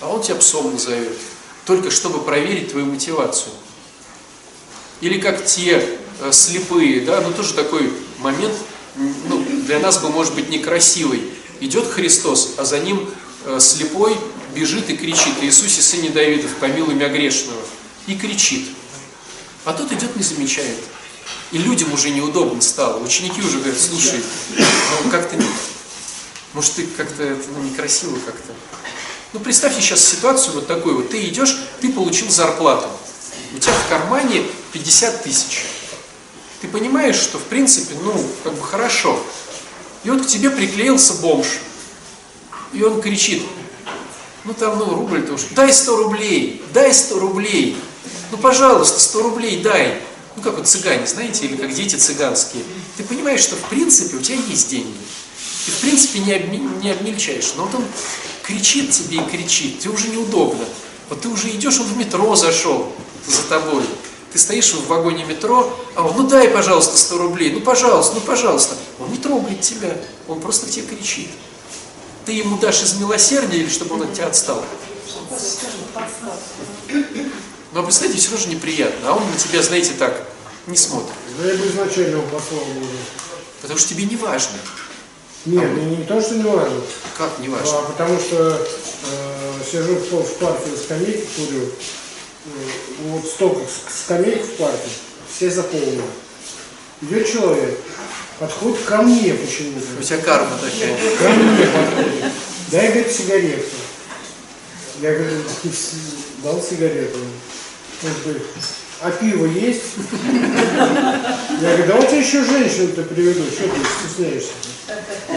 [0.00, 1.16] а он тебя псом назовет,
[1.64, 3.52] только чтобы проверить твою мотивацию.
[5.00, 8.54] Или как те э, слепые, да, ну тоже такой момент,
[8.96, 11.22] ну, для нас бы, может быть, некрасивый.
[11.62, 13.08] Идет Христос, а за ним
[13.44, 14.18] э, слепой
[14.52, 17.60] бежит и кричит, Иисусе, сыне Давидов, помилуй меня грешного.
[18.08, 18.68] И кричит.
[19.64, 20.76] А тот идет, не замечает.
[21.52, 23.00] И людям уже неудобно стало.
[23.00, 24.20] Ученики уже говорят, слушай,
[25.04, 25.46] ну как-то не...
[26.52, 28.52] Может, ты как-то это ну, некрасиво как-то.
[29.32, 30.96] Ну, представьте сейчас ситуацию вот такую.
[30.96, 32.88] Вот ты идешь, ты получил зарплату.
[33.54, 35.64] У тебя в кармане 50 тысяч.
[36.60, 39.22] Ты понимаешь, что в принципе, ну, как бы хорошо.
[40.04, 41.46] И вот к тебе приклеился бомж.
[42.72, 43.42] И он кричит,
[44.44, 47.76] ну там, ну, рубль-то дай 100 рублей, дай 100 рублей.
[48.30, 50.00] Ну, пожалуйста, 100 рублей дай.
[50.36, 52.64] Ну, как вот цыгане, знаете, или как дети цыганские.
[52.96, 54.96] Ты понимаешь, что в принципе у тебя есть деньги.
[55.66, 57.52] Ты в принципе не, обми, не обмельчаешь.
[57.56, 57.84] Но вот он
[58.42, 60.64] кричит тебе и кричит, тебе уже неудобно.
[61.08, 62.92] Вот ты уже идешь, он в метро зашел
[63.26, 63.84] за тобой.
[64.32, 68.20] Ты стоишь в вагоне метро, а он, ну дай, пожалуйста, 100 рублей, ну пожалуйста, ну
[68.22, 68.76] пожалуйста.
[68.98, 71.28] Он не трогает тебя, он просто к тебе кричит.
[72.24, 74.64] Ты ему дашь из милосердия или чтобы он от тебя отстал?
[77.72, 80.26] Но ну, представьте, все равно же неприятно, а он на тебя, знаете, так,
[80.66, 81.10] не смотрит.
[81.38, 82.86] Да я бы изначально его послал бы.
[83.60, 84.58] Потому что тебе не важно.
[85.44, 86.80] Нет, а не, не то, что не важно.
[87.18, 87.78] Как не важно?
[87.78, 91.70] А, потому что э, сижу в, в парке на скамейке, курю,
[92.44, 94.90] вот столько скамеек в парке,
[95.34, 96.02] все заполнены.
[97.02, 97.78] Идет человек,
[98.38, 99.86] подходит ко мне почему-то.
[99.98, 100.96] У тебя карма такая.
[101.18, 102.32] Ко мне подходит.
[102.70, 103.76] Дай, говорит, сигарету.
[105.00, 105.42] Я говорю,
[106.42, 107.18] дал сигарету.
[108.02, 108.42] Он говорит,
[109.00, 109.82] а пиво есть?
[111.60, 114.52] Я говорю, да вот еще женщину-то приведу, что ты стесняешься?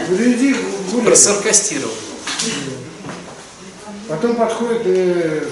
[0.08, 0.54] Иди
[0.90, 1.06] гуляй.
[1.06, 1.94] Просаркастировал.
[4.08, 5.48] Потом подходит э,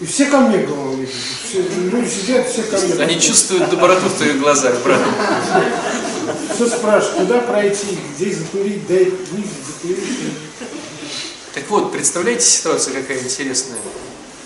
[0.00, 2.94] и все ко мне голову все, Люди сидят, все ко мне.
[3.02, 5.00] Они чувствуют доброту в твоих глазах, брат.
[6.54, 10.18] Все спрашивают, куда пройти, где закурить, дай книги, закурить.
[11.54, 13.78] Так вот, представляете ситуацию какая интересная?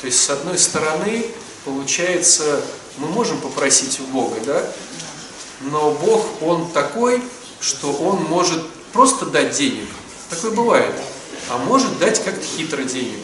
[0.01, 1.27] То есть, с одной стороны,
[1.65, 2.63] получается,
[2.97, 4.63] мы можем попросить у Бога, да?
[5.61, 7.23] Но Бог, Он такой,
[7.61, 9.89] что Он может просто дать денег.
[10.31, 10.95] Такое бывает.
[11.51, 13.21] А может дать как-то хитро денег.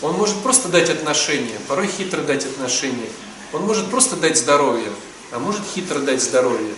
[0.00, 3.08] Он может просто дать отношения, порой хитро дать отношения.
[3.52, 4.90] Он может просто дать здоровье,
[5.32, 6.74] а может хитро дать здоровье.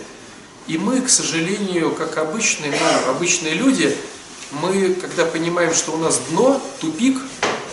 [0.67, 3.95] И мы, к сожалению, как обычные, ну, обычные люди,
[4.51, 7.17] мы, когда понимаем, что у нас дно, тупик,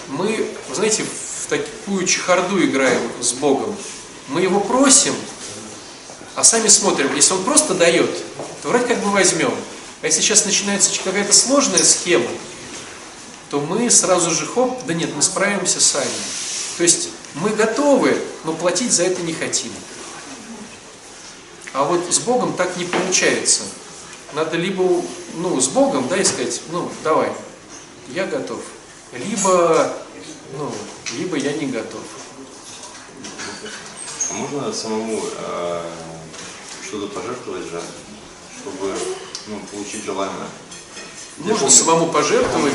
[0.09, 3.75] мы, знаете, в такую чехарду играем с Богом.
[4.29, 5.15] Мы его просим,
[6.35, 8.11] а сами смотрим, если он просто дает,
[8.63, 9.53] то вроде как бы возьмем.
[10.03, 12.29] А если сейчас начинается какая-то сложная схема,
[13.51, 16.11] то мы сразу же, хоп, да нет, мы справимся сами.
[16.77, 19.73] То есть мы готовы, но платить за это не хотим.
[21.73, 23.65] А вот с Богом так не получается.
[24.35, 25.03] Надо либо,
[25.35, 27.33] ну, с Богом, да, искать, ну, давай,
[28.09, 28.61] я готов.
[29.13, 29.95] Либо,
[30.57, 30.71] ну,
[31.17, 32.03] либо я не готов.
[34.31, 35.91] А можно самому э,
[36.87, 37.81] что-то пожертвовать же,
[38.61, 38.95] чтобы
[39.47, 40.49] ну, получить желаемое?
[41.41, 42.75] Можно самому пожертвовать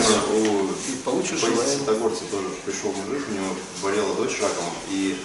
[0.88, 1.68] и получишь желаемое.
[1.68, 3.48] Святогорца тоже пришел мужик, у него
[3.82, 5.18] болела дочь раком, и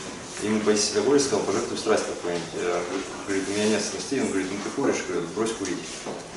[0.42, 2.48] ему Паисий Святогорец сказал, пожертвуй страсть какую-нибудь.
[3.26, 5.78] Говорит, у меня нет страстей, он говорит, ну ты куришь, говорит, брось курить.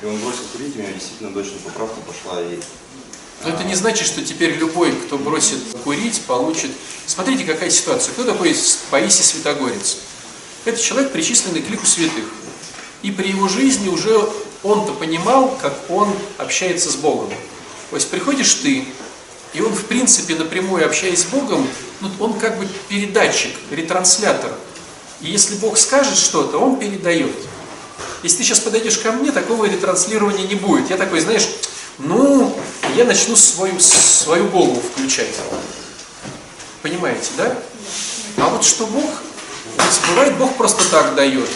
[0.02, 2.60] И он бросил курить, у него действительно дочь на поправку пошла, и
[3.44, 6.70] Но это не значит, что теперь любой, кто бросит курить, получит...
[7.06, 8.12] Смотрите, какая ситуация.
[8.12, 8.56] Кто такой
[8.90, 9.98] Паисий Святогорец?
[10.64, 12.24] Это человек, причисленный к лику святых.
[13.02, 14.28] И при его жизни уже
[14.62, 17.28] он-то понимал, как он общается с Богом.
[17.90, 18.86] То есть приходишь ты,
[19.52, 21.68] и он, в принципе, напрямую общаясь с Богом,
[22.00, 24.50] ну, он как бы передатчик, ретранслятор.
[25.20, 27.32] И если Бог скажет что-то, он передает.
[28.22, 30.90] Если ты сейчас подойдешь ко мне, такого ретранслирования не будет.
[30.90, 31.48] Я такой, знаешь,
[31.98, 32.56] ну,
[32.96, 35.34] я начну свою, свою голову включать.
[36.82, 37.56] Понимаете, да?
[38.38, 39.10] А вот что Бог,
[40.08, 41.48] бывает Бог просто так дает.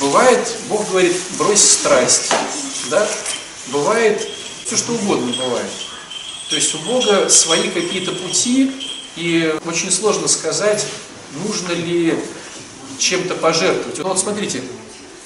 [0.00, 2.32] Бывает, Бог говорит, брось страсть.
[2.90, 3.06] Да?
[3.68, 4.28] Бывает,
[4.66, 5.70] все что угодно бывает.
[6.48, 8.70] То есть у Бога свои какие-то пути,
[9.16, 10.86] и очень сложно сказать,
[11.44, 12.18] нужно ли
[12.98, 13.98] чем-то пожертвовать.
[13.98, 14.62] Ну вот смотрите,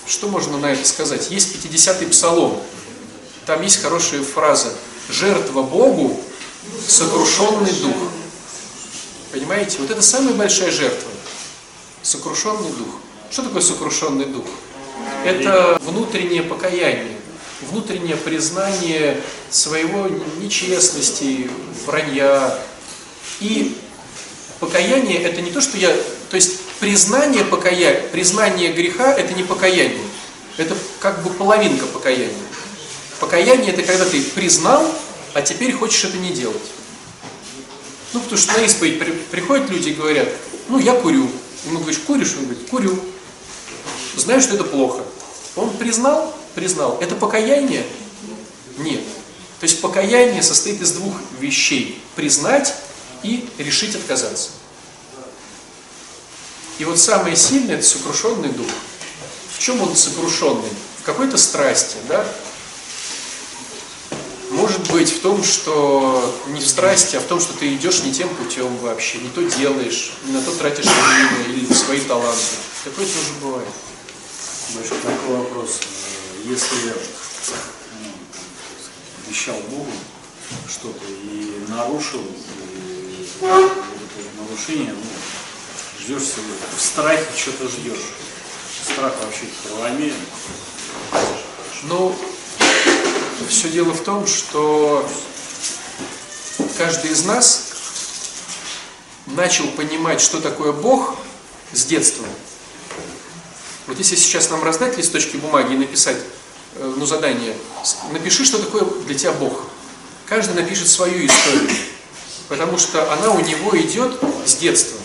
[0.06, 1.30] что можно на это сказать?
[1.30, 2.62] Есть 50-й псалом,
[3.46, 4.72] там есть хорошая фраза
[5.08, 6.20] «Жертва Богу–
[6.88, 7.96] сокрушенный дух».
[9.32, 9.78] Понимаете?
[9.78, 11.10] Вот это самая большая жертва.
[12.02, 12.88] Сокрушенный дух.
[13.30, 14.44] Что такое сокрушенный дух?
[15.24, 17.16] Это внутреннее покаяние,
[17.62, 20.08] внутреннее признание своего
[20.38, 21.50] нечестности,
[21.84, 22.58] вранья.
[23.40, 23.76] И
[24.60, 25.94] покаяние это не то, что я...
[26.30, 29.98] То есть признание покаяния, признание греха это не покаяние.
[30.56, 32.32] Это как бы половинка покаяния.
[33.20, 34.86] Покаяние это когда ты признал,
[35.34, 36.62] а теперь хочешь это не делать.
[38.12, 40.28] Ну, потому что на исповедь при, приходят люди и говорят,
[40.68, 41.28] ну, я курю.
[41.66, 42.34] Ему говоришь, куришь?
[42.38, 42.98] Он говорит, курю.
[44.16, 45.02] Знаю, что это плохо.
[45.54, 46.34] Он признал?
[46.54, 46.98] Признал.
[47.00, 47.86] Это покаяние?
[48.78, 49.02] Нет.
[49.60, 52.02] То есть покаяние состоит из двух вещей.
[52.14, 52.74] Признать
[53.22, 54.50] и решить отказаться.
[56.78, 58.66] И вот самое сильное– это сокрушенный дух.
[59.54, 60.70] В чем он сокрушенный?
[61.00, 62.26] В какой-то страсти, да?
[64.50, 68.12] Может быть в том, что не в страсти, а в том, что ты идешь не
[68.12, 72.40] тем путем вообще, не то делаешь, не на то тратишь время или свои таланты.
[72.84, 73.68] Такое тоже бывает.
[74.74, 75.80] Большой такой вопрос.
[76.44, 76.92] Если
[78.02, 78.10] ну,
[79.26, 79.92] обещал Богу
[80.68, 85.02] что-то и нарушил, и вот это нарушение, ну,
[86.00, 86.42] ждешь себе,
[86.76, 88.04] в страхе что-то ждешь.
[88.84, 90.14] Страх вообще кровомерен.
[91.84, 92.16] Ну,
[93.48, 95.08] все дело в том, что
[96.76, 97.66] каждый из нас
[99.26, 101.16] начал понимать, что такое Бог
[101.72, 102.26] с детства.
[103.86, 106.16] Вот если сейчас нам раздать листочки бумаги и написать,
[106.74, 107.54] э, ну, задание,
[108.10, 109.62] напиши, что такое для тебя Бог.
[110.26, 111.70] Каждый напишет свою историю,
[112.48, 114.98] потому что она у него идет с детства.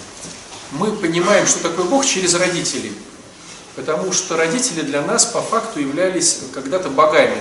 [0.71, 2.93] Мы понимаем, что такое Бог через родителей,
[3.75, 7.37] потому что родители для нас по факту являлись когда-то богами.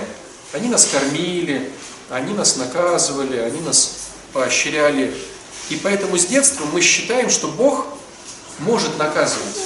[0.53, 1.71] Они нас кормили,
[2.11, 5.15] они нас наказывали, они нас поощряли.
[5.69, 7.87] И поэтому с детства мы считаем, что Бог
[8.59, 9.57] может наказывать.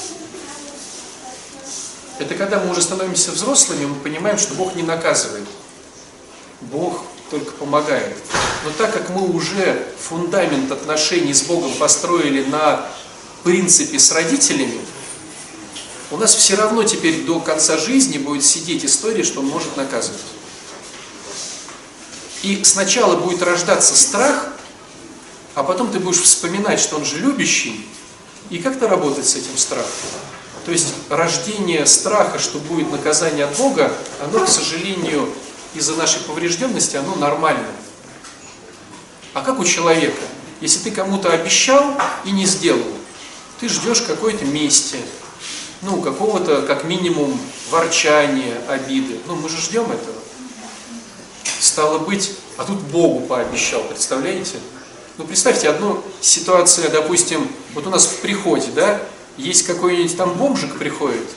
[2.17, 5.45] Это когда мы уже становимся взрослыми, мы понимаем, что Бог не наказывает.
[6.62, 8.15] Бог только помогает.
[8.63, 12.88] Но так как мы уже фундамент отношений с Богом построили на
[13.43, 14.80] принципе с родителями,
[16.12, 20.21] у нас все равно теперь до конца жизни будет сидеть история, что Он может наказывать.
[22.43, 24.54] И сначала будет рождаться страх,
[25.56, 27.88] а потом ты будешь вспоминать, что он же любящий,
[28.51, 29.89] и как-то работать с этим страхом.
[30.65, 35.30] То есть рождение страха, что будет наказание от Бога, оно, к сожалению,
[35.75, 37.67] из-за нашей поврежденности, оно нормально.
[39.34, 40.21] А как у человека?
[40.62, 42.82] Если ты кому-то обещал и не сделал,
[43.60, 44.97] ты ждешь какой-то мести,
[45.82, 49.19] ну, какого-то, как минимум, ворчания, обиды.
[49.28, 50.17] Ну, мы же ждем этого.
[51.60, 54.56] Стало быть, а тут Богу пообещал, представляете?
[55.17, 59.01] Ну, представьте, одну ситуацию, допустим, вот у нас в приходе, да,
[59.38, 61.28] есть какой-нибудь там бомжик приходит,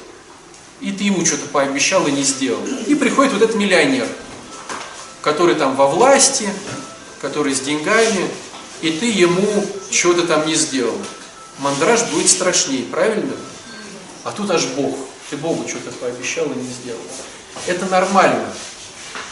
[0.80, 2.62] и ты ему что-то пообещал и не сделал.
[2.86, 4.06] И приходит вот этот миллионер,
[5.22, 6.48] который там во власти,
[7.20, 8.30] который с деньгами,
[8.80, 10.96] и ты ему что-то там не сделал.
[11.58, 13.34] Мандраж будет страшнее, правильно?
[14.24, 14.96] А тут аж Бог.
[15.30, 17.00] Ты Богу что-то пообещал и не сделал.
[17.66, 18.46] Это нормально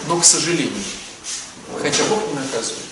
[0.07, 0.73] но к сожалению.
[1.81, 2.85] Хотя Бог не наказывает.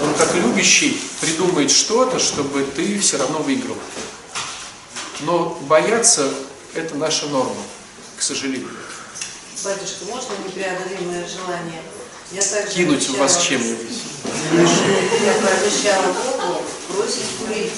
[0.00, 3.76] Он как любящий придумает что-то, чтобы ты все равно выиграл.
[5.20, 6.28] Но бояться–
[6.74, 7.54] это наша норма,
[8.18, 8.68] к сожалению.
[9.64, 11.80] Батюшка, можно непреодолимое желание?
[12.32, 13.96] Я также Кинуть в вас обещала- чем-нибудь.
[15.24, 17.72] Я пообещала Богу бросить курить.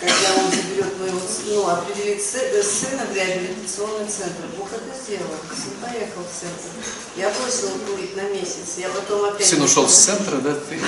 [0.00, 4.46] Когда он заберет моего ну, определить сы- э, сына в реабилитационный центр.
[4.56, 5.26] Бог это сделал.
[5.50, 6.70] Сын поехал в центр.
[7.16, 8.76] Я бросила курить на месяц.
[8.76, 9.44] Я потом опять...
[9.44, 10.54] Сын ушел с центра, да?
[10.54, 10.78] Ты?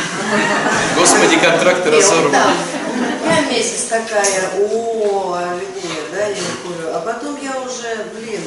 [0.97, 2.55] Господи, контракты разорваны.
[3.41, 6.91] Я месяц такая, о, аллилуйя, да, я не курю.
[6.93, 8.43] А потом я уже, блин,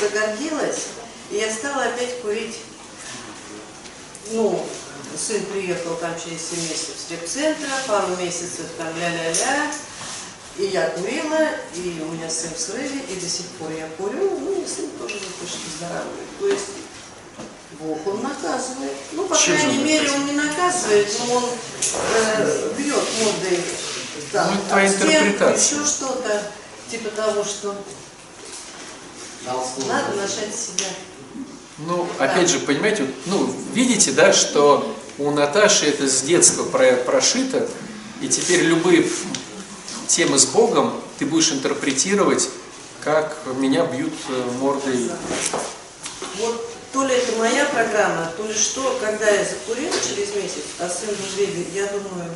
[0.00, 0.86] загордилась,
[1.30, 2.56] и я стала опять курить.
[4.30, 4.64] ну,
[5.16, 9.70] сын приехал там через 7 месяцев с репцентра, пару месяцев там ля-ля-ля,
[10.56, 14.38] и я курила, и у меня сын в срыве, и до сих пор я курю,
[14.40, 16.38] ну и сын тоже не хочет выздоравливать.
[16.38, 16.68] То есть
[17.80, 18.92] Бог он наказывает.
[19.12, 23.60] Ну, по Чем крайней мере, он не наказывает, но он э, бьет мордой
[24.32, 25.78] там, Ну, это твоя стенку, интерпретация.
[25.78, 26.42] еще что-то,
[26.90, 27.74] типа того, что
[29.86, 30.86] надо начать себя.
[31.78, 37.68] Ну, опять же, понимаете, ну, видите, да, что у Наташи это с детства про- прошито,
[38.20, 39.08] и теперь любые
[40.06, 42.48] темы с Богом ты будешь интерпретировать,
[43.02, 45.10] как меня бьют э, мордой.
[46.38, 50.88] Вот то ли это моя программа, то ли что, когда я закурила через месяц, а
[50.88, 52.30] сын в я думаю,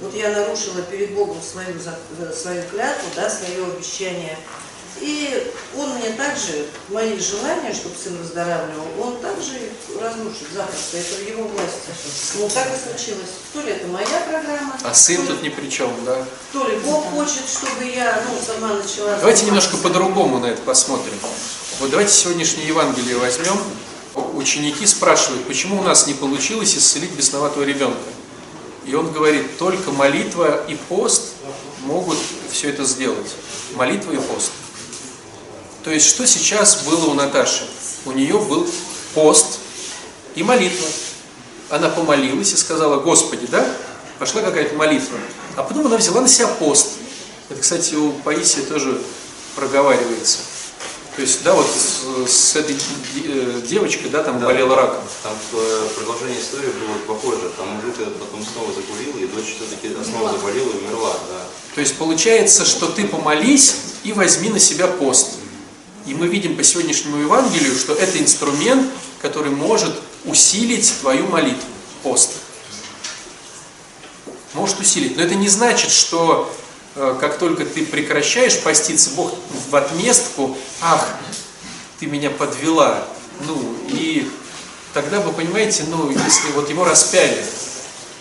[0.00, 4.36] вот я нарушила перед Богом свою, э, свою клятву, да, свое обещание.
[5.00, 9.52] И он мне также, мои желания, чтобы сын выздоравливал, он также
[10.00, 11.90] разрушит запросто, это в его власти.
[12.38, 13.30] Ну так и случилось.
[13.52, 16.24] То ли это моя программа, А сын ли- тут ни при чем, да?
[16.52, 19.16] то ли Бог хочет, чтобы я, ну, сама начала...
[19.16, 21.14] Давайте немножко по-другому на это посмотрим.
[21.80, 23.58] Вот давайте сегодняшнее Евангелие возьмем.
[24.14, 27.98] Ученики спрашивают, почему у нас не получилось исцелить бесноватого ребенка.
[28.86, 31.32] И он говорит, только молитва и пост
[31.82, 32.18] могут
[32.50, 33.30] все это сделать.
[33.74, 34.50] Молитва и пост.
[35.82, 37.68] То есть, что сейчас было у Наташи?
[38.04, 38.66] У нее был
[39.14, 39.58] пост
[40.34, 40.86] и молитва.
[41.70, 43.66] Она помолилась и сказала, Господи, да?
[44.18, 45.18] Пошла какая-то молитва.
[45.56, 46.92] А потом она взяла на себя пост.
[47.48, 49.00] Это, кстати, у Паисия тоже
[49.54, 50.38] проговаривается.
[51.16, 52.76] То есть, да, вот с, с этой
[53.24, 54.46] э, девочкой, да, там Да.
[54.46, 55.04] болела раком.
[55.22, 57.50] Там э, продолжение истории было похоже.
[57.56, 61.12] Там мужик этот потом снова закурил, и дочь все-таки снова заболела и умерла.
[61.12, 61.40] Да.
[61.76, 65.34] То есть получается, что ты помолись и возьми на себя пост.
[66.06, 68.90] И мы видим по сегодняшнему Евангелию, что это инструмент,
[69.22, 69.94] который может
[70.24, 71.62] усилить твою молитву,
[72.02, 72.30] пост.
[74.52, 75.16] Может усилить.
[75.16, 76.63] Но это не значит, что э,
[76.94, 79.34] как только ты прекращаешь поститься, Бог
[79.70, 81.08] в отместку, ах,
[81.98, 83.06] ты меня подвела.
[83.46, 84.30] Ну, и
[84.92, 87.44] тогда вы понимаете, ну, если вот его распяли,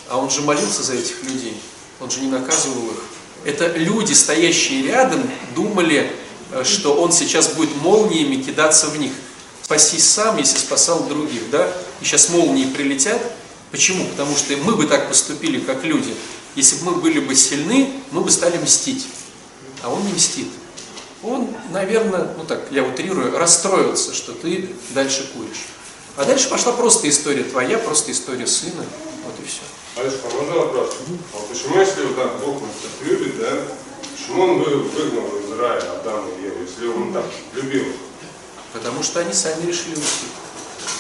[0.10, 1.56] а он же молился за этих людей,
[2.00, 3.04] он же не наказывал их.
[3.46, 6.12] Это люди, стоящие рядом, думали,
[6.52, 9.12] э, что он сейчас будет молниями кидаться в них.
[9.62, 11.72] Спасись сам, если спасал других, да?
[12.02, 13.22] И сейчас молнии прилетят.
[13.72, 14.06] Почему?
[14.06, 16.14] Потому что мы бы так поступили, как люди.
[16.56, 19.08] Если бы мы были бы сильны, мы бы стали мстить.
[19.82, 20.48] А он не мстит.
[21.24, 25.66] Он, наверное, ну так, я утрирую, расстроился, что ты дальше куришь.
[26.18, 28.86] А дальше пошла просто история твоя, просто история сына.
[29.26, 29.62] Вот и все.
[30.02, 30.96] Алешка, можно вопрос?
[31.34, 33.50] А почему, если вот так Бог нас так любит, да,
[34.16, 37.86] почему он вы- выгнал из рая Адама и Еву, если он так любил?
[38.74, 40.28] Потому что они сами решили уйти.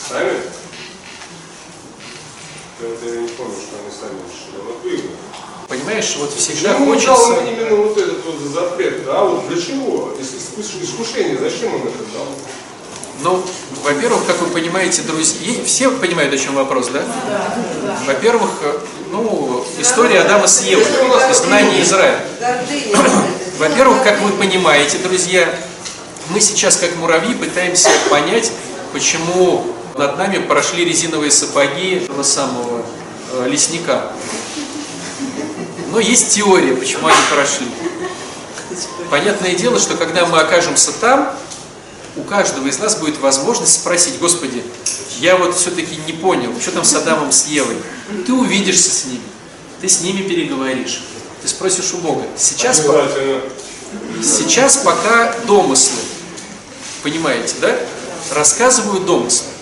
[0.09, 0.31] Сами?
[2.84, 4.61] Я не помню, что они сами решили.
[4.65, 5.11] Вот выгнал.
[5.67, 7.41] Понимаешь, вот всегда Почему он дал хочется...
[7.41, 9.05] им именно вот этот вот запрет?
[9.05, 10.13] Да, вот для чего?
[10.19, 12.27] Если искушение, зачем он это дал?
[13.21, 13.41] Ну,
[13.84, 17.03] во-первых, как вы понимаете, друзья, все понимают, о чем вопрос, да?
[18.05, 18.79] Во-первых, э,
[19.11, 20.84] ну, история Адама с Евой,
[21.31, 22.19] изгнание Израиля.
[23.59, 25.47] Во-первых, как вы понимаете, друзья,
[26.29, 28.51] мы сейчас как муравьи пытаемся понять,
[28.91, 29.65] почему
[29.97, 32.85] над нами прошли резиновые сапоги этого самого
[33.31, 34.11] э, лесника.
[35.91, 37.67] Но есть теория, почему они прошли.
[39.09, 41.31] Понятное дело, что когда мы окажемся там,
[42.15, 44.63] у каждого из нас будет возможность спросить, Господи,
[45.19, 47.77] я вот все-таки не понял, что там с Адамом, с Евой.
[48.25, 49.21] Ты увидишься с ними,
[49.81, 51.03] ты с ними переговоришь,
[51.41, 52.23] ты спросишь у Бога.
[52.35, 53.07] Сейчас, по-
[54.23, 55.99] сейчас пока домыслы,
[57.03, 57.75] понимаете, да?
[58.31, 59.52] Рассказываю домыслы.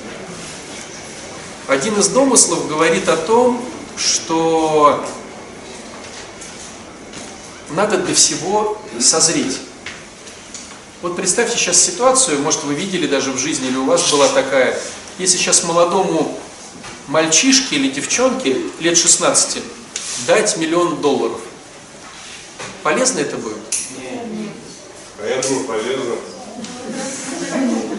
[1.71, 3.63] Один из домыслов говорит о том,
[3.95, 5.05] что
[7.69, 9.57] надо для всего созреть.
[11.01, 14.77] Вот представьте сейчас ситуацию, может вы видели даже в жизни, или у вас была такая,
[15.17, 16.37] если сейчас молодому
[17.07, 19.63] мальчишке или девчонке лет 16
[20.27, 21.39] дать миллион долларов,
[22.83, 23.55] полезно это будет?
[25.21, 26.15] А я думаю, полезно.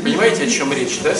[0.02, 1.14] Понимаете, о чем речь, да?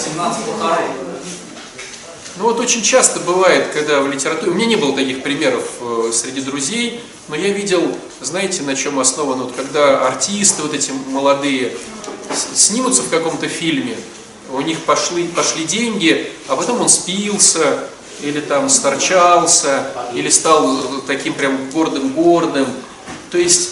[2.37, 4.53] Ну вот очень часто бывает, когда в литературе...
[4.53, 8.99] У меня не было таких примеров э, среди друзей, но я видел, знаете, на чем
[8.99, 11.77] основано, вот когда артисты вот эти молодые
[12.55, 13.97] снимутся в каком-то фильме,
[14.51, 17.87] у них пошли, пошли деньги, а потом он спился,
[18.23, 22.67] или там сторчался, или стал таким прям гордым-гордым.
[23.31, 23.71] То есть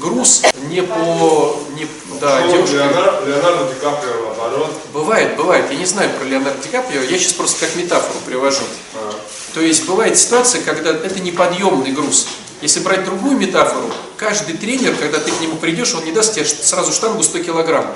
[0.00, 1.86] груз не по, не
[2.22, 2.76] Да, Что девушка.
[2.76, 4.70] Леонардо, Леонардо Ди Каприо наоборот.
[4.94, 5.68] Бывает, бывает.
[5.72, 8.62] Я не знаю про Леонардо Ди Каприо, я сейчас просто как метафору привожу.
[8.94, 9.12] А,
[9.54, 12.28] То есть бывает ситуация, когда это неподъемный груз.
[12.60, 16.44] Если брать другую метафору, каждый тренер, когда ты к нему придешь, он не даст тебе
[16.44, 17.92] сразу штангу 100 килограмм.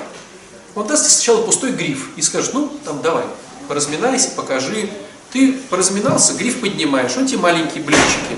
[0.75, 3.23] Он даст тебе сначала пустой гриф и скажет, ну, там, давай,
[3.69, 4.89] поразминайся, покажи.
[5.31, 8.35] Ты поразминался, гриф поднимаешь, он тебе маленькие блинчики.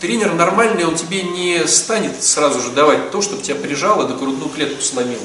[0.00, 4.48] Тренер нормальный, он тебе не станет сразу же давать то, чтобы тебя прижало, да грудную
[4.48, 5.24] клетку сломило.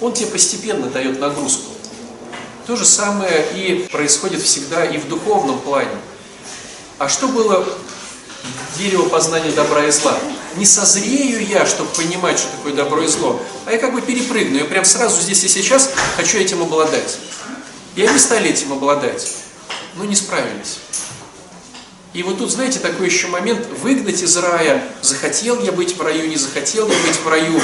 [0.00, 1.70] Он тебе постепенно дает нагрузку.
[2.66, 5.96] То же самое и происходит всегда и в духовном плане.
[6.98, 7.64] А что было
[8.76, 10.18] дерево познания добра и зла?
[10.56, 14.58] Не созрею я, чтобы понимать, что такое добро и зло, а я как бы перепрыгну.
[14.58, 17.18] Я прям сразу здесь и сейчас хочу этим обладать.
[17.94, 19.32] И они стали этим обладать,
[19.94, 20.78] но не справились.
[22.14, 26.26] И вот тут, знаете, такой еще момент, выгнать из рая, захотел я быть в раю,
[26.28, 27.60] не захотел я быть в раю.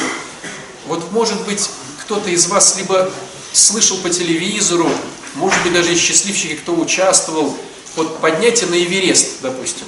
[0.87, 1.69] Вот может быть,
[2.03, 3.11] кто-то из вас либо
[3.53, 4.91] слышал по телевизору,
[5.35, 7.57] может быть, даже из счастливчики, кто участвовал,
[7.97, 9.87] вот поднятие на Эверест, допустим,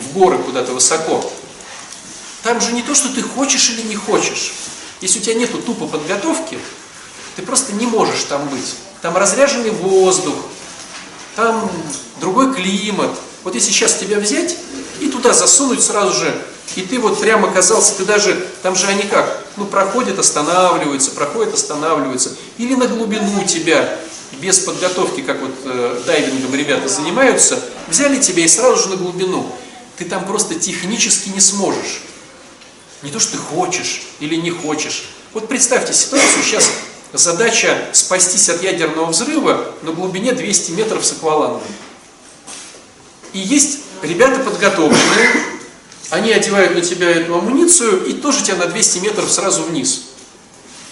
[0.00, 1.30] в горы куда-то высоко.
[2.42, 4.52] Там же не то, что ты хочешь или не хочешь.
[5.00, 6.58] Если у тебя нету тупо подготовки,
[7.36, 8.74] ты просто не можешь там быть.
[9.02, 10.36] Там разряженный воздух,
[11.36, 11.70] там
[12.20, 13.10] другой климат.
[13.44, 14.56] Вот если сейчас тебя взять
[15.00, 16.34] и туда засунуть сразу же,
[16.76, 21.54] и ты вот прям оказался, ты даже, там же они как, ну проходят, останавливаются, проходят,
[21.54, 22.36] останавливаются.
[22.58, 23.98] Или на глубину тебя,
[24.40, 27.58] без подготовки, как вот э, дайвингом ребята занимаются,
[27.88, 29.50] взяли тебя и сразу же на глубину.
[29.96, 32.02] Ты там просто технически не сможешь.
[33.02, 35.08] Не то, что ты хочешь или не хочешь.
[35.32, 36.70] Вот представьте ситуацию, сейчас
[37.12, 41.62] задача спастись от ядерного взрыва на глубине 200 метров с аквалангом.
[43.32, 45.44] И есть ребята подготовленные,
[46.10, 50.04] они одевают на тебя эту амуницию и тоже тебя на 200 метров сразу вниз.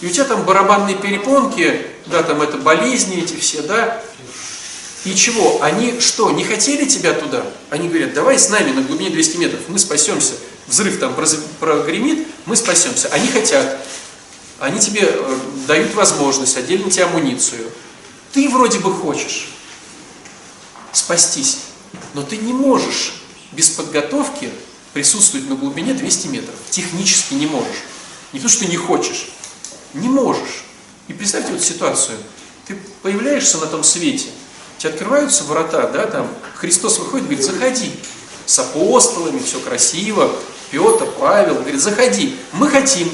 [0.00, 4.02] И у тебя там барабанные перепонки, да, там это болезни эти все, да.
[5.04, 5.62] И чего?
[5.62, 7.46] Они что, не хотели тебя туда?
[7.70, 10.34] Они говорят, давай с нами на глубине 200 метров, мы спасемся.
[10.66, 11.14] Взрыв там
[11.60, 13.08] прогремит, мы спасемся.
[13.08, 13.78] Они хотят.
[14.58, 17.70] Они тебе э, дают возможность, отдельно тебе амуницию.
[18.32, 19.48] Ты вроде бы хочешь
[20.92, 21.58] спастись,
[22.16, 23.12] но ты не можешь
[23.52, 24.50] без подготовки
[24.94, 26.54] присутствовать на глубине 200 метров.
[26.70, 27.84] Технически не можешь.
[28.32, 29.28] Не то, что не хочешь.
[29.92, 30.64] Не можешь.
[31.08, 32.16] И представьте вот ситуацию.
[32.66, 34.28] Ты появляешься на том свете,
[34.78, 37.92] тебе открываются врата, да, там Христос выходит, говорит, заходи.
[38.46, 40.34] С апостолами, все красиво.
[40.70, 42.34] Петр, Павел, говорит, заходи.
[42.52, 43.10] Мы хотим.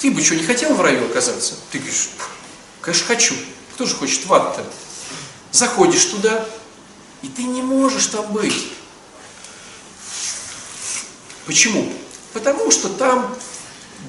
[0.00, 1.54] Ты бы что, не хотел в раю оказаться?
[1.72, 2.10] Ты говоришь,
[2.82, 3.34] конечно, хочу.
[3.74, 4.62] Кто же хочет в ад-то?
[5.50, 6.46] Заходишь туда,
[7.22, 8.68] и ты не можешь там быть.
[11.46, 11.90] Почему?
[12.32, 13.34] Потому что там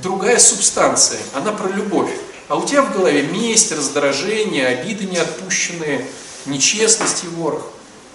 [0.02, 2.12] другая субстанция, она про любовь.
[2.48, 6.08] А у тебя в голове месть, раздражение, обиды неотпущенные,
[6.46, 7.64] нечестность и ворох.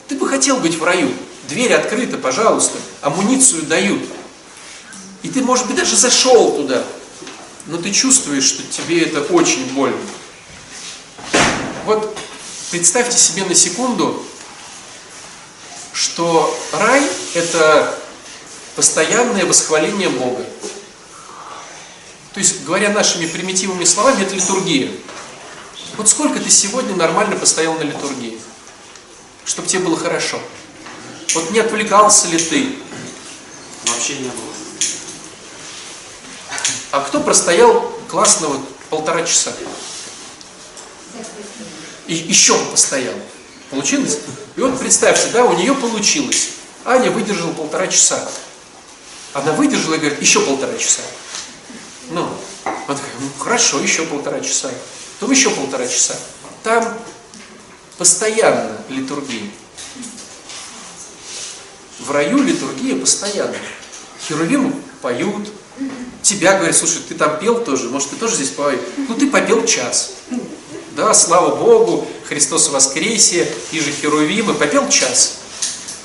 [0.08, 1.10] Ты бы хотел быть в раю.
[1.48, 4.02] Дверь открыта, пожалуйста, амуницию дают.
[5.22, 6.84] И ты, может быть, даже зашел туда,
[7.66, 9.96] но ты чувствуешь, что тебе это очень больно.
[11.86, 12.16] Вот
[12.70, 14.22] представьте себе на секунду,
[15.94, 17.96] что рай– это
[18.74, 20.44] постоянное восхваление Бога.
[22.32, 24.90] То есть, говоря нашими примитивными словами, это литургия.
[25.96, 28.40] Вот сколько ты сегодня нормально постоял на литургии,
[29.44, 30.40] чтобы тебе было хорошо?
[31.32, 32.76] Вот не отвлекался ли ты?
[33.86, 34.54] Вообще не было.
[36.90, 39.52] А кто простоял классно вот полтора часа?
[42.08, 43.14] И еще постоял.
[43.70, 44.18] Получилось?
[44.56, 46.50] И вот представьте, да, у нее получилось.
[46.84, 48.28] Аня выдержала полтора часа.
[49.32, 51.02] Она выдержала и говорит, еще полтора часа.
[52.10, 52.28] Ну,
[52.64, 54.70] она такая, ну хорошо, еще полтора часа.
[55.14, 56.14] Потом еще полтора часа.
[56.62, 56.96] Там
[57.98, 59.50] постоянно литургия.
[62.00, 63.56] В раю литургия постоянно.
[64.28, 65.48] Херувимы поют.
[66.22, 68.80] Тебя говорят, слушай, ты там пел тоже, может ты тоже здесь поешь?
[68.96, 70.12] Ну ты попел час.
[70.96, 75.38] Да, слава Богу, Христос воскресе, и же Херувимы, попел час.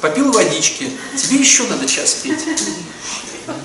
[0.01, 2.39] Попил водички, тебе еще надо час петь.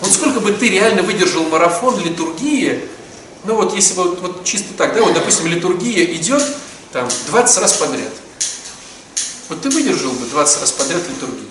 [0.00, 2.88] Вот сколько бы ты реально выдержал марафон литургии,
[3.44, 6.42] ну вот если бы вот, вот чисто так, да, вот допустим литургия идет
[6.92, 8.12] там 20 раз подряд.
[9.48, 11.48] Вот ты выдержал бы 20 раз подряд литургию.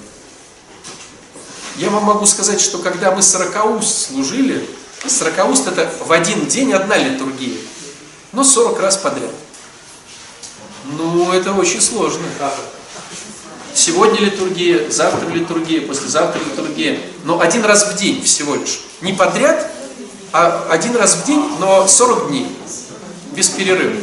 [1.77, 4.67] Я вам могу сказать, что когда мы сорокауст служили,
[5.05, 7.57] сорокауст это в один день одна литургия,
[8.31, 9.31] но 40 раз подряд.
[10.85, 12.25] Ну, это очень сложно.
[13.73, 16.99] Сегодня литургия, завтра литургия, послезавтра литургия.
[17.23, 18.81] Но один раз в день всего лишь.
[19.01, 19.69] Не подряд,
[20.31, 22.47] А один раз в день, но 40 дней,
[23.33, 23.99] без перерыва.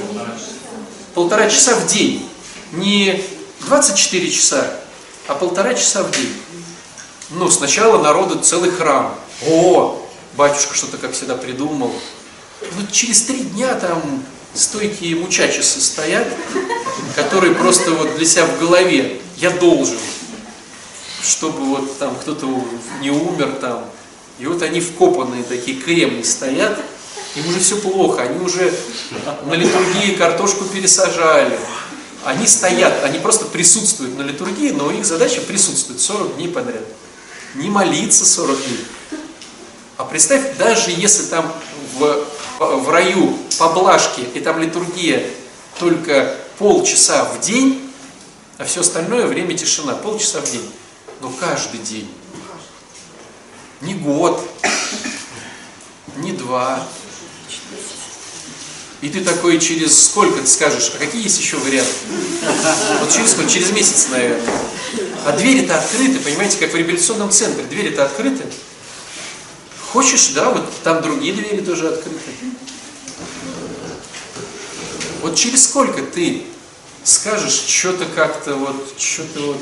[1.14, 2.28] Полтора часа в день.
[2.72, 3.22] Не
[3.61, 4.64] 24 часа,
[5.26, 6.33] а полтора часа в день.
[7.31, 9.14] Ну, сначала народу целый храм.
[9.49, 10.01] О,
[10.37, 11.93] батюшка что-то, как всегда, придумал.
[12.62, 14.01] Ну, через три дня там
[14.55, 16.26] стойкие мучачесы стоят,
[17.14, 19.98] которые просто вот для себя в голове, я должен,
[21.22, 22.46] чтобы вот там кто-то
[23.01, 23.84] не умер там.
[24.38, 26.78] И вот они вкопанные такие кремни стоят,
[27.36, 28.74] им уже все плохо, они уже
[29.46, 31.59] на литургии картошку пересажали.
[32.24, 36.84] Они стоят, они просто присутствуют на литургии, но их задача присутствовать 40 дней подряд.
[37.55, 38.84] Не молиться 40 дней.
[39.96, 41.51] А представь, даже если там
[41.99, 42.26] в,
[42.59, 45.26] в раю поблажки и там литургия
[45.78, 47.91] только полчаса в день,
[48.59, 50.70] а все остальное время тишина, полчаса в день.
[51.20, 52.11] Но каждый день.
[53.80, 54.47] Не год,
[56.16, 56.86] не два.
[59.01, 61.91] И ты такой через сколько ты скажешь, а какие есть еще варианты?
[63.01, 63.51] Вот через сколько?
[63.51, 64.43] Через месяц, наверное.
[65.24, 67.64] А двери-то открыты, понимаете, как в реабилитационном центре.
[67.64, 68.45] Двери-то открыты.
[69.93, 72.30] Хочешь, да, вот там другие двери тоже открыты.
[75.20, 76.45] Вот через сколько ты
[77.03, 79.61] скажешь, что-то как-то вот, что-то вот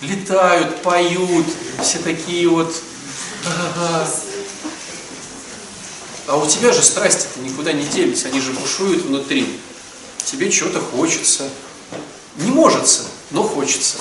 [0.00, 1.46] летают, поют,
[1.82, 2.74] все такие вот.
[6.26, 9.60] А у тебя же страсти-то никуда не делись, они же бушуют внутри.
[10.24, 11.50] Тебе чего-то хочется.
[12.36, 13.98] Не можется, но хочется.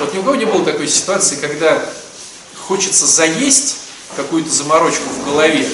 [0.00, 1.88] Вот ни у кого не было такой ситуации, когда
[2.68, 3.76] хочется заесть
[4.14, 5.66] какую-то заморочку в голове.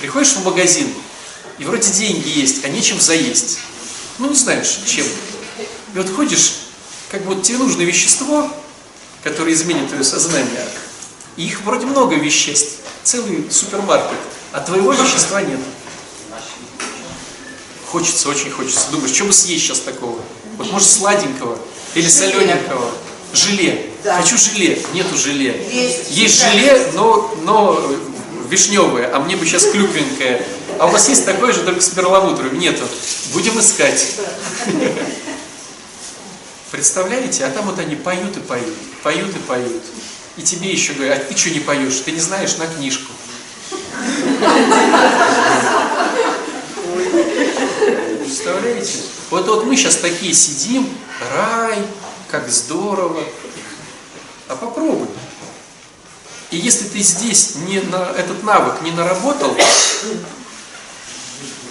[0.00, 0.92] Приходишь в магазин,
[1.58, 3.60] и вроде деньги есть, а нечем заесть.
[4.18, 5.06] Ну, не знаешь, чем.
[5.94, 6.54] И вот ходишь,
[7.10, 8.52] как вот тебе нужно вещество,
[9.22, 10.68] которое изменит твое сознание.
[11.36, 14.18] И их вроде много веществ, целый супермаркет,
[14.50, 15.60] а твоего вещества нет.
[17.86, 18.90] Хочется, очень хочется.
[18.90, 20.20] Думаешь, что бы съесть сейчас такого?
[20.56, 21.58] Вот может сладенького
[21.94, 22.92] или солененького?
[23.38, 23.86] Желе.
[24.04, 24.20] Да.
[24.20, 24.80] Хочу желе.
[24.94, 25.66] Нету желе.
[25.70, 26.10] Есть.
[26.10, 27.80] Есть желе, но, но
[28.48, 30.44] вишневое, а мне бы сейчас клюквенькое.
[30.78, 32.58] А у вас есть такое же, только с перламутровым?
[32.58, 32.84] Нету.
[33.32, 34.16] Будем искать.
[36.70, 37.44] Представляете?
[37.44, 39.82] А там вот они поют и поют, поют и поют.
[40.36, 42.00] И тебе еще говорят, а ты что не поешь?
[42.04, 43.12] Ты не знаешь на книжку.
[48.20, 48.98] Представляете?
[49.30, 50.88] Вот, вот мы сейчас такие сидим,
[51.34, 51.78] рай,
[52.30, 53.22] как здорово.
[54.48, 55.08] А попробуй.
[56.50, 59.54] И если ты здесь не на этот навык не наработал,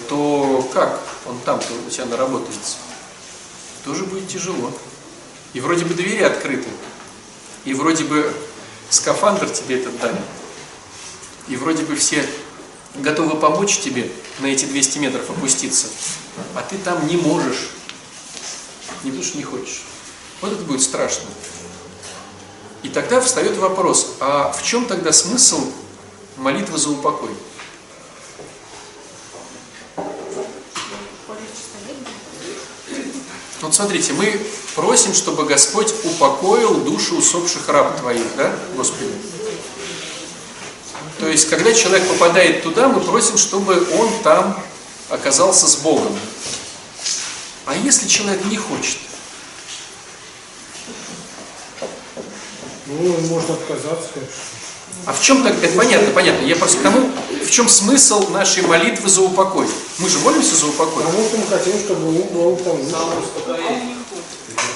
[0.08, 2.76] то как он там у тебя наработается?
[3.84, 4.72] Тоже будет тяжело.
[5.54, 6.68] И вроде бы двери открыты,
[7.64, 8.32] и вроде бы
[8.90, 10.20] скафандр тебе этот дали,
[11.48, 12.28] и вроде бы все
[12.94, 15.88] готовы помочь тебе на эти 200 метров опуститься,
[16.54, 17.70] а ты там не можешь,
[19.04, 19.82] не потому что не хочешь.
[20.40, 21.28] Вот это будет страшно.
[22.82, 25.60] И тогда встает вопрос, а в чем тогда смысл
[26.36, 27.30] молитвы за упокой?
[33.60, 34.40] Вот смотрите, мы
[34.76, 39.10] просим, чтобы Господь упокоил душу усопших раб Твоих, да, Господи?
[41.18, 44.62] То есть, когда человек попадает туда, мы просим, чтобы он там
[45.08, 46.16] оказался с Богом.
[47.66, 48.98] А если человек не хочет?
[52.88, 54.34] Ну, он может отказаться, конечно.
[55.04, 55.54] А в чем так?
[55.62, 56.44] Это понятно, понятно.
[56.44, 57.10] Я просто к тому,
[57.44, 59.66] в чем смысл нашей молитвы за упокой?
[59.98, 61.04] Мы же молимся за упокой.
[61.04, 62.94] Потому что мы хотим, чтобы он был получше.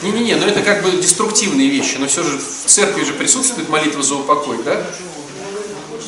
[0.02, 4.02] Не-не-не, но это как бы деструктивные вещи, но все же в церкви же присутствует молитва
[4.02, 4.84] за упокой, да?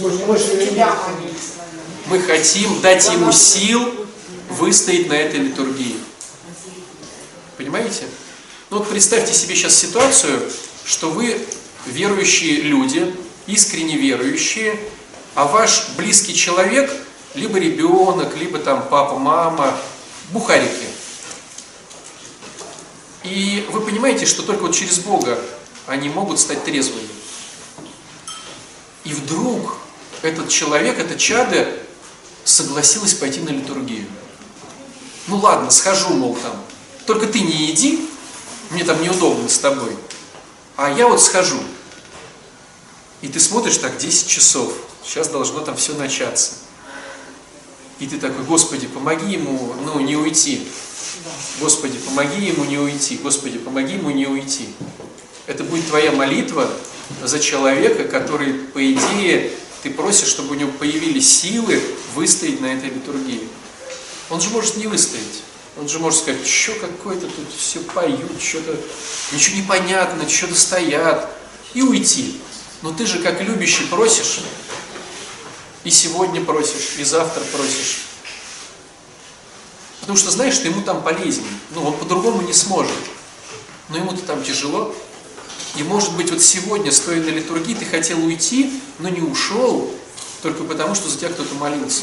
[0.00, 0.10] Мы
[2.06, 3.94] Мы хотим дать ему сил
[4.50, 5.96] выстоять на этой литургии.
[7.56, 8.04] Понимаете?
[8.70, 10.40] Ну вот представьте себе сейчас ситуацию,
[10.84, 11.38] что вы
[11.86, 13.14] верующие люди,
[13.46, 14.78] искренне верующие,
[15.34, 16.90] а ваш близкий человек,
[17.34, 19.76] либо ребенок, либо там папа, мама,
[20.30, 20.86] бухарики.
[23.24, 25.38] И вы понимаете, что только вот через Бога
[25.86, 27.08] они могут стать трезвыми.
[29.04, 29.76] И вдруг
[30.22, 31.68] этот человек, это чадо,
[32.44, 34.06] согласилась пойти на литургию.
[35.26, 36.62] Ну ладно, схожу, мол, там.
[37.06, 38.08] Только ты не иди,
[38.70, 39.96] мне там неудобно с тобой.
[40.76, 41.58] А я вот схожу.
[43.24, 44.74] И ты смотришь так 10 часов.
[45.02, 46.56] Сейчас должно там все начаться.
[47.98, 50.68] И ты такой, Господи, помоги ему, ну, не уйти.
[51.58, 53.16] Господи, помоги ему не уйти.
[53.16, 54.68] Господи, помоги ему не уйти.
[55.46, 56.68] Это будет твоя молитва
[57.22, 59.52] за человека, который, по идее,
[59.82, 61.80] ты просишь, чтобы у него появились силы
[62.14, 63.48] выстоять на этой литургии.
[64.28, 65.44] Он же может не выстоять.
[65.78, 68.78] Он же может сказать, что какой-то тут все поют, что-то
[69.32, 71.34] ничего не понятно, что-то стоят,
[71.72, 72.38] и уйти.
[72.84, 74.40] Но ты же как любящий просишь,
[75.84, 78.02] и сегодня просишь, и завтра просишь.
[80.00, 81.48] Потому что знаешь, что ему там полезнее.
[81.70, 82.92] Ну, он по-другому не сможет.
[83.88, 84.94] Но ему-то там тяжело.
[85.76, 89.90] И может быть вот сегодня, стоя на литургии, ты хотел уйти, но не ушел,
[90.42, 92.02] только потому, что за тебя кто-то молился.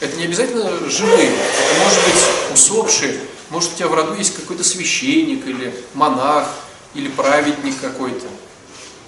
[0.00, 4.62] Это не обязательно живые, это может быть усопшие, может у тебя в роду есть какой-то
[4.62, 6.46] священник или монах,
[6.92, 8.26] или праведник какой-то.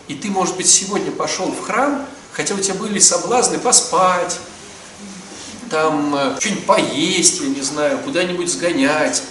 [0.09, 4.39] И ты, может быть, сегодня пошел в храм, хотя у тебя были соблазны поспать,
[5.71, 9.23] там э, что-нибудь поесть, я не знаю, куда-нибудь сгонять.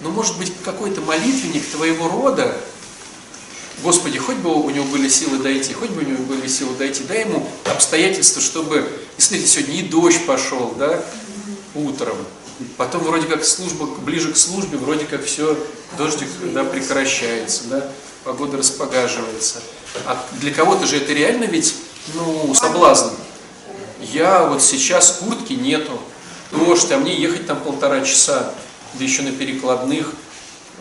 [0.00, 2.56] Но может быть какой-то молитвенник твоего рода,
[3.82, 7.02] Господи, хоть бы у него были силы дойти, хоть бы у него были силы дойти,
[7.04, 11.02] дай ему обстоятельства, чтобы, если сегодня и дождь пошел, да,
[11.74, 12.16] утром,
[12.76, 15.56] потом вроде как служба, ближе к службе, вроде как все,
[15.96, 17.90] дождик, да, прекращается, да,
[18.24, 19.62] погода распогаживается.
[20.06, 21.74] А для кого-то же это реально ведь,
[22.14, 23.10] ну, соблазн.
[24.00, 26.00] Я вот сейчас куртки нету,
[26.52, 28.52] дождь, а мне ехать там полтора часа,
[28.94, 30.12] да еще на перекладных,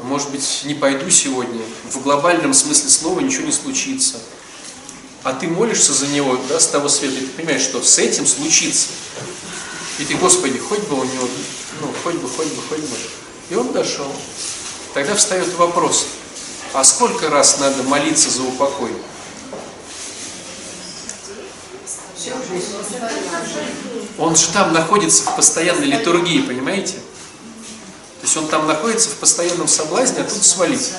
[0.04, 4.18] может быть, не пойду сегодня, в глобальном смысле слова ничего не случится.
[5.24, 8.26] А ты молишься за него, да, с того света, и ты понимаешь, что с этим
[8.26, 8.88] случится.
[9.98, 11.28] И ты, Господи, хоть бы у него,
[11.82, 12.96] ну, хоть бы, хоть бы, хоть бы.
[13.50, 14.10] И он дошел.
[14.94, 16.08] Тогда встает вопрос,
[16.74, 18.92] а сколько раз надо молиться за упокой?
[24.18, 26.94] Он же там находится в постоянной литургии, понимаете?
[26.94, 30.92] То есть он там находится в постоянном соблазне, а тут свалить.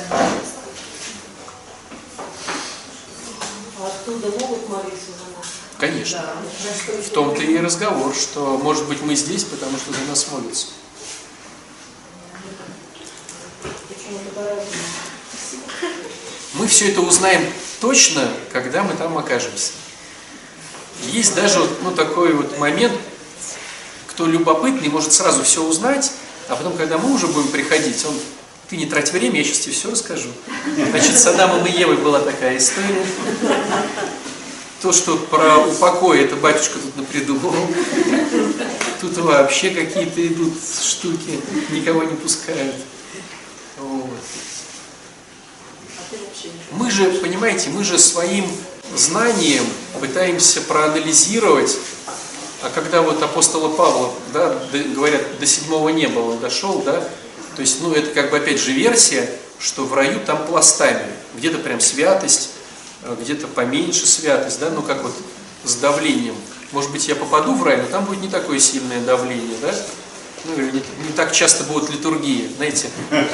[3.78, 5.46] А оттуда могут молиться за нас?
[5.78, 6.24] Конечно.
[7.06, 10.68] В том-то и разговор, что, может быть, мы здесь, потому что за нас молятся.
[13.88, 14.64] Почему-то.
[16.60, 17.50] Мы все это узнаем
[17.80, 19.72] точно, когда мы там окажемся.
[21.06, 22.92] Есть даже вот, ну, такой вот момент,
[24.08, 26.12] кто любопытный, может сразу все узнать,
[26.48, 28.14] а потом, когда мы уже будем приходить, он,
[28.68, 30.28] ты не трать время, я сейчас тебе все расскажу.
[30.90, 33.06] Значит, с Адамом и Евой была такая история.
[34.82, 37.68] То, что про упокой, это батюшка тут напридумывал.
[39.00, 40.52] Тут вообще какие-то идут
[40.82, 41.40] штуки,
[41.70, 42.74] никого не пускают.
[46.72, 48.46] Мы же, понимаете, мы же своим
[48.96, 49.64] знанием
[50.00, 51.76] пытаемся проанализировать,
[52.62, 54.58] а когда вот апостола Павла, да,
[54.94, 57.02] говорят, до седьмого неба он дошел, да,
[57.56, 61.04] то есть, ну, это как бы опять же версия, что в раю там пластами,
[61.36, 62.50] где-то прям святость,
[63.02, 65.12] э, где-то поменьше святость, да, ну, как вот
[65.64, 66.34] с давлением.
[66.72, 69.74] Может быть, я попаду в рай, но там будет не такое сильное давление, да,
[70.44, 72.88] ну, или не, не так часто будут литургии, знаете,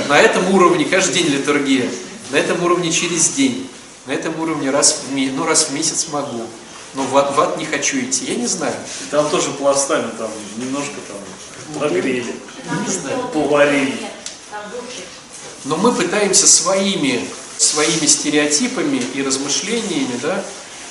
[0.08, 1.88] на этом уровне каждый день литургия,
[2.30, 3.68] на этом уровне через день,
[4.06, 6.46] на этом уровне раз в, ну, раз в месяц могу,
[6.94, 8.74] но в ад, в ад не хочу идти, я не знаю.
[9.02, 12.34] И там тоже пластами, там немножко там прогрели,
[12.86, 13.28] Не знаю.
[13.32, 13.98] поварили.
[15.64, 20.42] Но мы пытаемся своими, своими стереотипами и размышлениями, да,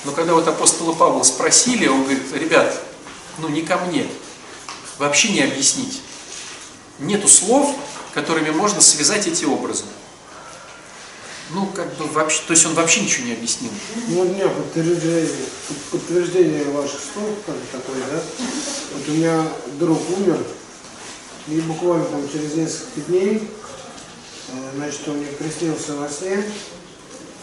[0.04, 2.80] но когда вот апостола Павла спросили, он говорит, ребят,
[3.40, 4.08] ну не ко мне,
[5.00, 6.02] вообще не объяснить.
[7.00, 7.76] Нету слов,
[8.14, 9.84] которыми можно связать эти образы.
[11.52, 13.72] Ну, как бы вообще, то есть он вообще ничего не объяснил.
[14.08, 15.30] Ну, меня подтверждение,
[15.92, 18.22] подтверждение ваших слов, как такое, да?
[18.94, 19.48] Вот у меня
[19.80, 20.40] друг умер,
[21.48, 23.48] и буквально там через несколько дней,
[24.48, 26.44] э, значит, он мне приснился во сне,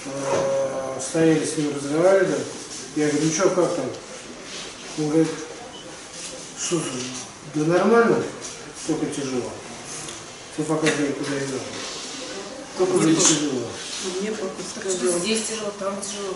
[0.05, 2.39] э, стояли с ним, разговаривали,
[2.97, 3.87] я говорю, ну что, как там?
[4.99, 5.29] Он говорит,
[6.59, 6.81] что,
[7.55, 8.23] да нормально,
[8.87, 9.51] только тяжело.
[10.55, 11.61] Все пока не надо.
[12.77, 13.63] Только Ну,
[14.03, 14.21] тяжело.
[14.21, 16.35] Мне папа сказал, Здесь тяжело, там тяжело.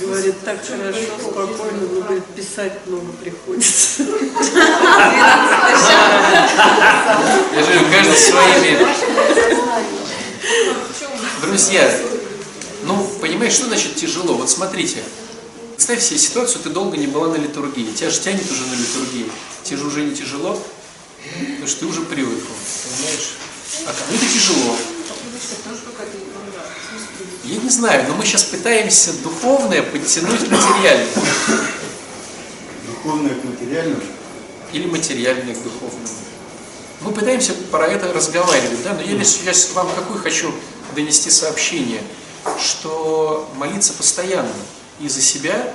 [0.00, 4.02] Говорит, так хорошо, спокойно, но, говорит, писать много приходится.
[7.54, 8.86] Я же каждый своими.
[11.42, 12.00] Друзья,
[12.84, 14.34] ну, понимаешь, что значит тяжело?
[14.34, 15.02] Вот смотрите,
[15.74, 19.30] представь себе ситуацию, ты долго не была на литургии, тебя же тянет уже на литургии,
[19.64, 20.60] тебе же уже не тяжело,
[21.22, 23.34] потому что ты уже привыкла, понимаешь?
[23.86, 24.76] А кому-то тяжело.
[27.46, 31.26] Я не знаю, но мы сейчас пытаемся духовное подтянуть к материальному.
[32.88, 34.02] Духовное к материальному.
[34.72, 36.08] или материальное к духовному.
[37.02, 40.52] Мы пытаемся про это разговаривать, да, но я лишь сейчас вам какое хочу
[40.96, 42.02] донести сообщение,
[42.60, 44.52] что молиться постоянно
[45.00, 45.72] и за себя,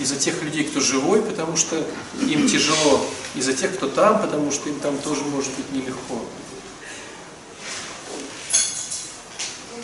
[0.00, 1.86] и за тех людей, кто живой, потому что
[2.20, 3.06] им тяжело,
[3.36, 6.20] и за тех, кто там, потому что им там тоже может быть нелегко.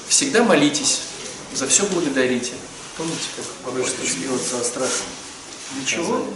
[0.09, 1.03] Всегда молитесь,
[1.55, 2.53] за все благодарите.
[2.96, 5.07] Помните, как что сделать со страхом.
[5.80, 6.26] Ничего,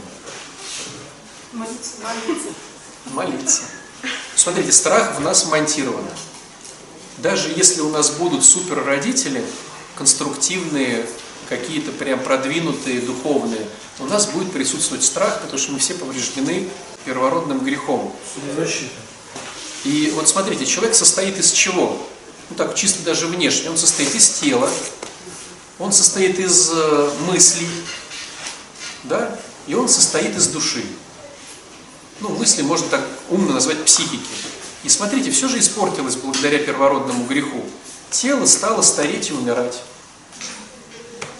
[1.52, 2.48] Молиться, молиться.
[3.06, 3.62] молиться.
[4.36, 6.04] Смотрите, страх в нас вмонтирован.
[7.18, 9.44] Даже если у нас будут супер родители,
[9.96, 11.06] конструктивные,
[11.48, 13.66] какие-то прям продвинутые, духовные,
[13.98, 16.68] у нас будет присутствовать страх, потому что мы все повреждены
[17.04, 18.14] первородным грехом.
[18.56, 18.90] Защита.
[19.84, 22.06] И вот смотрите, человек состоит из чего?
[22.53, 23.70] Ну так, чисто даже внешне.
[23.70, 24.68] Он состоит из тела,
[25.78, 27.66] он состоит из э, мыслей,
[29.05, 30.84] да, и он состоит из души.
[32.20, 34.28] Ну, мысли можно так умно назвать психики.
[34.84, 37.64] И смотрите, все же испортилось благодаря первородному греху.
[38.11, 39.80] Тело стало стареть и умирать.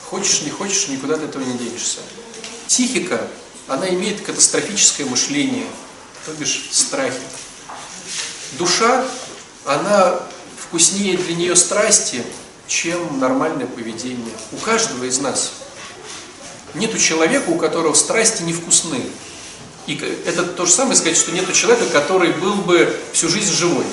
[0.09, 1.99] Хочешь, не хочешь, никуда от этого не денешься.
[2.69, 3.29] Психика,
[3.69, 5.67] она имеет катастрофическое мышление,
[6.25, 7.21] то бишь страхи.
[8.53, 9.05] Душа,
[9.67, 10.23] она
[10.73, 12.25] вкуснее для нее страсти,
[12.67, 14.33] чем нормальное поведение.
[14.53, 15.53] У каждого из нас.
[16.73, 19.03] Нету человека, у которого страсти невкусны.
[19.87, 23.85] И это то же самое сказать, что нету человека, который был бы всю жизнь живой.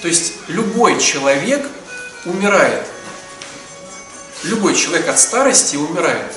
[0.00, 1.68] То есть любой человек
[2.24, 2.86] умирает.
[4.44, 6.32] Любой человек от старости умирает.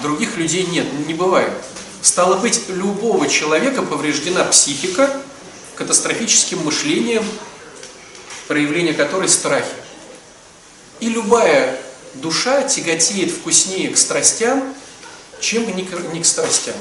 [0.00, 1.52] Других людей нет, не бывает.
[2.00, 5.14] Стало быть, любого человека повреждена психика
[5.76, 7.24] катастрофическим мышлением,
[8.48, 9.74] проявление которой страхи.
[11.00, 11.80] И любая
[12.14, 14.74] душа тяготеет вкуснее к страстям,
[15.40, 16.76] чем не к, страстям.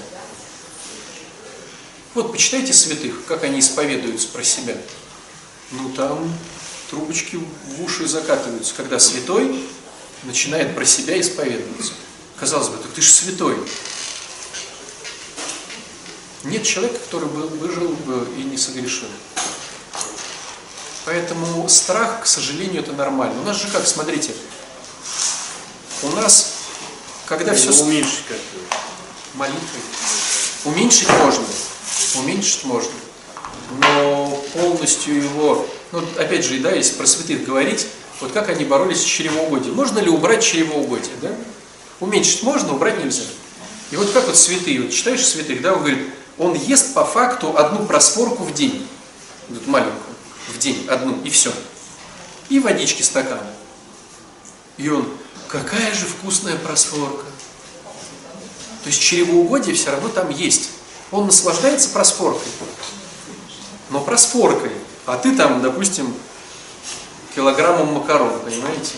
[2.14, 4.78] Вот почитайте святых, как они исповедуются про себя.
[5.72, 6.32] Ну там
[6.90, 9.60] трубочки в уши закатываются, когда святой
[10.24, 11.94] начинает про себя исповедоваться.
[12.40, 13.58] Казалось бы, так ты же святой.
[16.44, 19.08] Нет человека, который бы выжил бы и не согрешил.
[21.06, 23.42] Поэтому страх, к сожалению, это нормально.
[23.42, 24.32] У нас же как, смотрите,
[26.04, 26.54] у нас,
[27.26, 27.72] когда все...
[27.72, 28.78] Его уменьшить как-то.
[29.34, 29.82] Молитвой.
[30.66, 31.46] Уменьшить можно.
[32.16, 32.92] Уменьшить можно.
[33.80, 35.68] Но полностью его...
[35.92, 37.88] Ну, опять же, да, если про святых говорить,
[38.22, 39.76] вот как они боролись с чревоугодием.
[39.76, 41.32] Можно ли убрать чревоугодие, да?
[42.00, 43.24] Уменьшить можно, убрать нельзя.
[43.92, 47.58] И вот как вот святые, вот читаешь святых, да, он говорит, он ест по факту
[47.58, 48.88] одну просфорку в день.
[49.50, 50.03] Вот маленькую.
[50.48, 51.52] В день одну, и все.
[52.50, 53.40] И водички стакан.
[54.78, 55.08] И он,
[55.48, 57.26] какая же вкусная просфорка.
[58.84, 60.72] То есть чревоугодие все равно там есть.
[61.12, 62.52] Он наслаждается просфоркой.
[63.90, 64.72] Но просфоркой.
[65.06, 66.14] А ты там, допустим,
[67.36, 68.96] килограммом макарон, понимаете?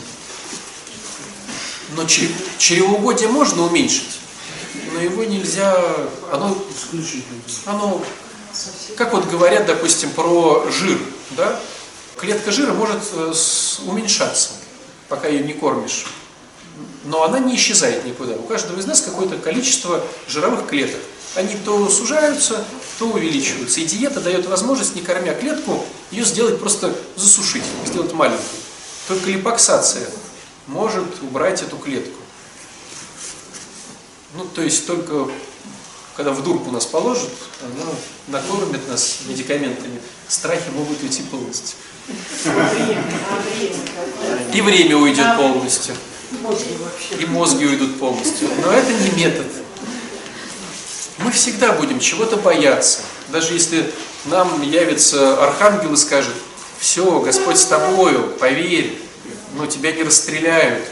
[1.96, 4.20] Но чревоугодие можно уменьшить,
[4.94, 5.76] но его нельзя,
[6.32, 6.58] оно,
[7.66, 8.04] оно,
[8.98, 11.00] как вот говорят, допустим, про жир,
[11.32, 11.60] да?
[12.18, 13.34] Клетка жира может э,
[13.86, 14.52] уменьшаться,
[15.10, 16.06] пока ее не кормишь.
[17.04, 18.36] Но она не исчезает никуда.
[18.36, 21.00] У каждого из нас какое-то количество жировых клеток.
[21.36, 22.64] Они то сужаются,
[22.98, 23.82] то увеличиваются.
[23.82, 28.44] И диета дает возможность, не кормя клетку, ее сделать просто засушить, сделать маленькой.
[29.08, 30.08] Только липоксация
[30.68, 32.20] может убрать эту клетку.
[34.36, 35.30] Ну, то есть только
[36.16, 37.30] когда в дурку нас положат,
[37.62, 37.92] она
[38.28, 41.78] накормит нас медикаментами, страхи могут уйти полностью.
[44.54, 45.96] И время уйдет полностью.
[47.20, 48.50] И мозги уйдут полностью.
[48.62, 49.48] Но это не метод.
[51.20, 53.02] Мы всегда будем чего-то бояться.
[53.30, 53.92] Даже если
[54.26, 56.34] нам явится архангел и скажет,
[56.80, 59.02] все, Господь с тобою, поверь,
[59.56, 60.86] но тебя не расстреляют.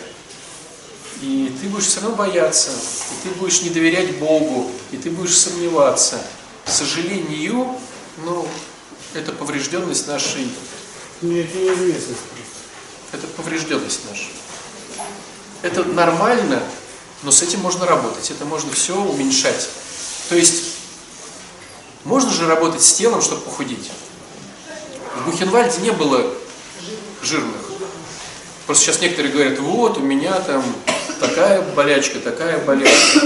[1.23, 5.37] И ты будешь все равно бояться, и ты будешь не доверять Богу, и ты будешь
[5.37, 6.21] сомневаться.
[6.65, 7.77] К сожалению,
[8.17, 8.45] ну,
[9.13, 10.51] это поврежденность нашей,
[11.21, 12.15] Мне это неизвестно.
[13.13, 14.25] это поврежденность наша.
[15.61, 16.61] Это нормально,
[17.21, 19.69] но с этим можно работать, это можно все уменьшать.
[20.27, 20.75] То есть,
[22.03, 23.91] можно же работать с телом, чтобы похудеть.
[25.15, 26.33] В Бухенвальде не было
[27.21, 27.61] жирных.
[28.65, 30.61] Просто сейчас некоторые говорят, вот, у меня там
[31.23, 33.19] такая болячка, такая болячка.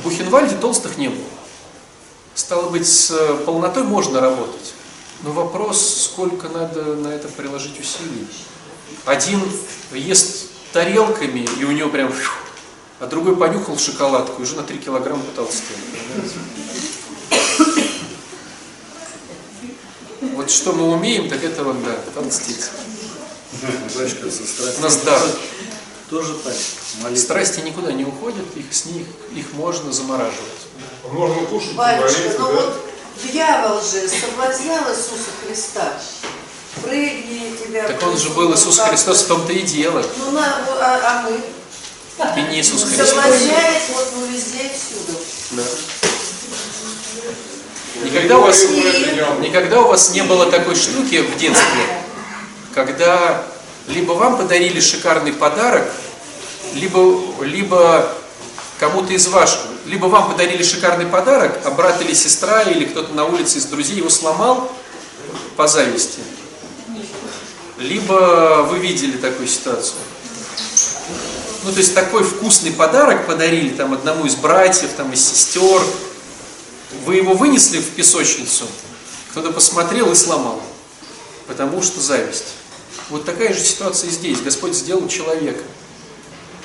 [0.00, 1.24] В Бухенвальде толстых не было.
[2.34, 3.12] Стало быть, с
[3.46, 4.74] полнотой можно работать.
[5.22, 8.26] Но вопрос, сколько надо на это приложить усилий.
[9.04, 9.40] Один
[9.92, 12.12] ест тарелками, и у него прям...
[12.98, 15.76] А другой понюхал шоколадку, и уже на 3 килограмма потолстел.
[20.34, 22.70] Вот что мы умеем, так это вот, да, толстеть.
[24.78, 25.20] У нас дар.
[26.10, 26.54] Тоже так.
[27.02, 27.22] Молитва.
[27.22, 30.66] Страсти никуда не уходят, их с них их можно замораживать.
[31.10, 32.52] Можно кушать, Батюшка, говорить, ну да?
[32.52, 32.86] вот
[33.24, 35.92] дьявол же соблазнял Иисуса Христа.
[36.82, 37.88] Прыгни тебя.
[37.88, 38.78] Так он же был Иисус.
[38.78, 40.04] Христос, в том-то и дело.
[40.18, 41.40] Ну, на, а, а мы?
[42.34, 43.10] Ты не Иисус Христос.
[43.10, 45.18] Соблазняет вот ну, везде и всюду.
[45.52, 45.62] Да.
[48.04, 48.62] Никогда у вас,
[49.40, 52.02] никогда у вас не было такой штуки в детстве,
[52.74, 53.42] когда
[53.88, 55.88] либо вам подарили шикарный подарок,
[56.74, 58.12] либо, либо
[58.78, 63.24] кому-то из ваших, либо вам подарили шикарный подарок, а брат или сестра, или кто-то на
[63.24, 64.70] улице из друзей его сломал
[65.56, 66.20] по зависти,
[67.78, 69.98] либо вы видели такую ситуацию.
[71.64, 75.82] Ну, то есть такой вкусный подарок подарили там одному из братьев, там из сестер,
[77.04, 78.66] вы его вынесли в песочницу,
[79.30, 80.60] кто-то посмотрел и сломал,
[81.46, 82.54] потому что зависть.
[83.10, 84.40] Вот такая же ситуация и здесь.
[84.40, 85.62] Господь сделал человека,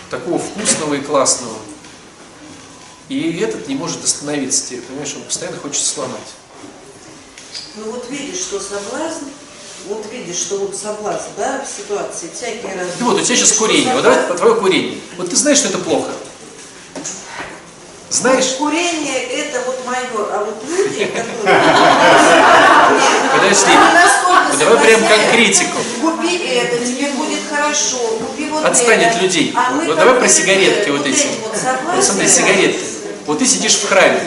[0.10, 1.56] такого вкусного и классного.
[3.10, 6.20] И этот не может остановиться тебе, понимаешь, он постоянно хочет сломать.
[7.76, 9.26] Ну вот видишь, что соблазн,
[9.88, 12.96] вот видишь, что вот соблазн, да, в ситуации всякие разные.
[13.00, 15.00] Ну вот, у тебя сейчас курение, вот давай по твое курение.
[15.18, 16.12] Вот ты знаешь, что это плохо.
[18.12, 21.62] Знаешь, Курение это вот мое, а вот люди, которые...
[23.32, 23.72] подожди,
[24.59, 25.07] давай прям соблазняют.
[25.07, 25.78] конкретику.
[26.01, 29.53] Купи это, тебе будет хорошо, купи вот Отстань от людей.
[29.55, 31.28] А Вот как давай про сигаретки вот эти.
[31.95, 32.84] вот смотри, сигаретки.
[33.28, 34.20] Вот ты сидишь в храме.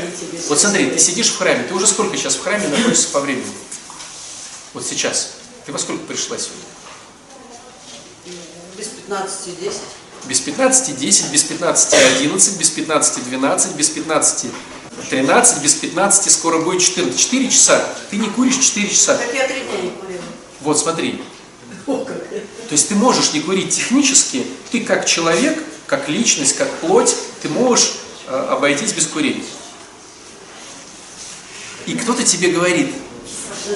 [0.49, 1.65] Вот смотри, ты сидишь в храме.
[1.65, 3.53] Ты уже сколько сейчас в храме находишься по времени?
[4.73, 5.33] Вот сейчас.
[5.67, 6.65] Ты во сколько пришла сегодня?
[8.79, 9.73] Без 15 10.
[10.27, 14.47] Без 15 10, без 15 11, без 15 12, без 15
[15.11, 17.19] 13, без 15 скоро будет 14.
[17.19, 17.85] 4 часа.
[18.11, 19.17] Ты не куришь 4 часа.
[19.17, 20.23] Так я три дня не курила.
[20.61, 21.23] Вот смотри.
[21.87, 27.49] То есть ты можешь не курить технически, ты как человек, как личность, как плоть, ты
[27.51, 27.93] можешь
[28.27, 29.45] э, обойтись без курения.
[31.87, 32.95] И кто-то тебе говорит,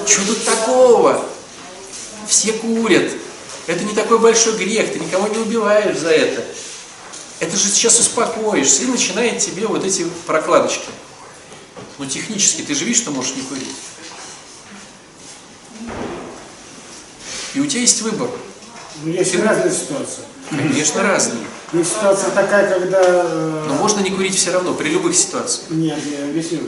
[0.07, 1.23] что тут такого?
[2.27, 3.11] Все курят.
[3.69, 6.43] Это не такой большой грех, ты никого не убиваешь за это.
[7.39, 10.89] Это же сейчас успокоишься и начинает тебе вот эти прокладочки.
[11.99, 13.75] Но технически ты же видишь, что можешь не курить.
[17.53, 18.31] И у тебя есть выбор.
[19.03, 20.23] Ну, есть разные ситуации.
[20.49, 21.45] Конечно, разные.
[21.73, 22.99] Есть ситуация такая, когда...
[23.03, 25.69] э, Но можно не курить все равно, при любых ситуациях.
[25.69, 26.61] Нет, я объясню.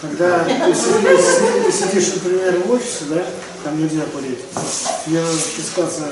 [0.00, 3.26] Когда ты сидишь, сидишь, например, в офисе, да,
[3.64, 4.38] там нельзя курить,
[5.08, 6.08] надо спускаться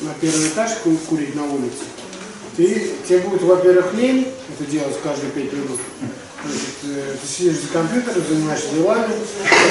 [0.00, 1.84] на первый этаж ку- курить на улице.
[2.56, 4.28] Ты, тебе будет, во-первых, лень
[4.58, 5.80] это делать каждые пять минут.
[6.42, 9.12] Значит, э, ты сидишь за компьютером, занимаешься делами,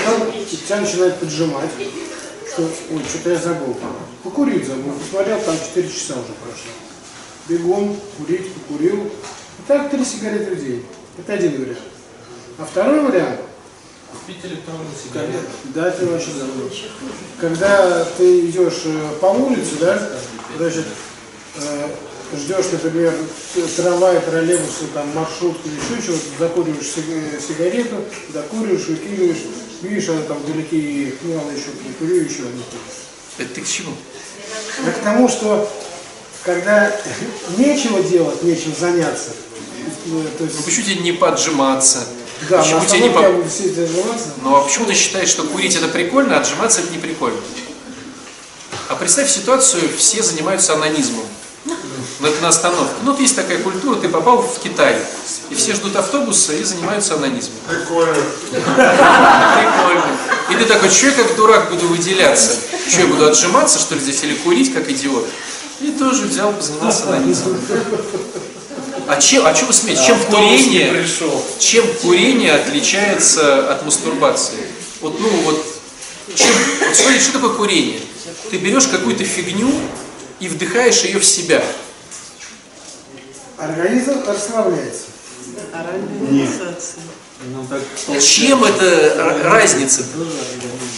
[0.05, 1.70] потом тебя начинает поджимать,
[2.51, 3.76] что, ой, что-то я забыл.
[4.24, 6.72] Покурить забыл, посмотрел, там 4 часа уже прошло.
[7.48, 9.04] Бегом, курить, покурил.
[9.04, 10.86] И так три сигареты в день.
[11.18, 11.80] Это один вариант.
[12.58, 13.39] А второй вариант,
[14.12, 15.39] Купить электронную сигарету.
[15.74, 16.70] да, ты вообще забыл.
[17.39, 20.00] Когда ты идешь э, по улице, да,
[20.58, 20.86] значит,
[21.56, 21.88] э,
[22.38, 23.14] ждешь, например,
[23.76, 27.96] трамвай, троллейбусы, там, маршрутку, еще чего-то, закуриваешь сига- сигарету,
[28.30, 29.44] докуриваешь, выкидываешь,
[29.82, 32.62] видишь, она там вдалеке, и, ну, ладно, еще прикурю, еще одну.
[33.39, 33.94] Это ты к чему?
[34.88, 35.68] А к тому, что
[36.44, 36.96] когда
[37.58, 39.32] нечего делать, нечем заняться,
[40.06, 42.00] э, то есть, Ну почему тебе не поджиматься?
[42.50, 43.22] да, на почему тебе не по...
[44.41, 47.39] Ну а почему ты считаешь, что курить это прикольно, а отжиматься это не прикольно?
[48.89, 51.26] А представь ситуацию, все занимаются анонизмом.
[52.20, 52.94] Ну, это на остановке.
[53.04, 54.98] Ну, вот есть такая культура, ты попал в Китай,
[55.50, 57.56] и все ждут автобуса и занимаются анонизмом.
[57.68, 58.16] Прикольно.
[58.52, 60.18] Прикольно.
[60.52, 62.58] И ты такой, что я как дурак буду выделяться?
[62.88, 65.28] Что я буду отжиматься, что ли, здесь, или курить, как идиот?
[65.82, 67.59] И тоже взял, позанимался анонизмом.
[69.07, 70.05] А чем, а что вы смеетесь?
[70.05, 71.05] Чем курение,
[71.59, 74.59] чем курение отличается от мастурбации?
[75.01, 75.65] Вот, ну, вот,
[76.36, 76.47] чем,
[76.80, 77.99] вот смотри, что такое курение?
[78.49, 79.69] Ты берешь какую-то фигню
[80.39, 81.63] и вдыхаешь ее в себя.
[83.57, 85.07] организм расслабляется.
[86.30, 87.33] Ну
[87.70, 90.04] так Чем это разница?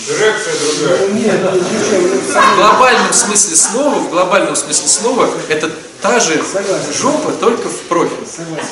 [0.08, 1.08] Дирекция другая.
[1.10, 5.72] Нет, ну, ничего, ну, В глобальном смысле слова, в глобальном смысле слова, это
[6.02, 6.94] та же Согласен.
[7.02, 8.28] жопа, только в профиль.
[8.28, 8.68] согласен.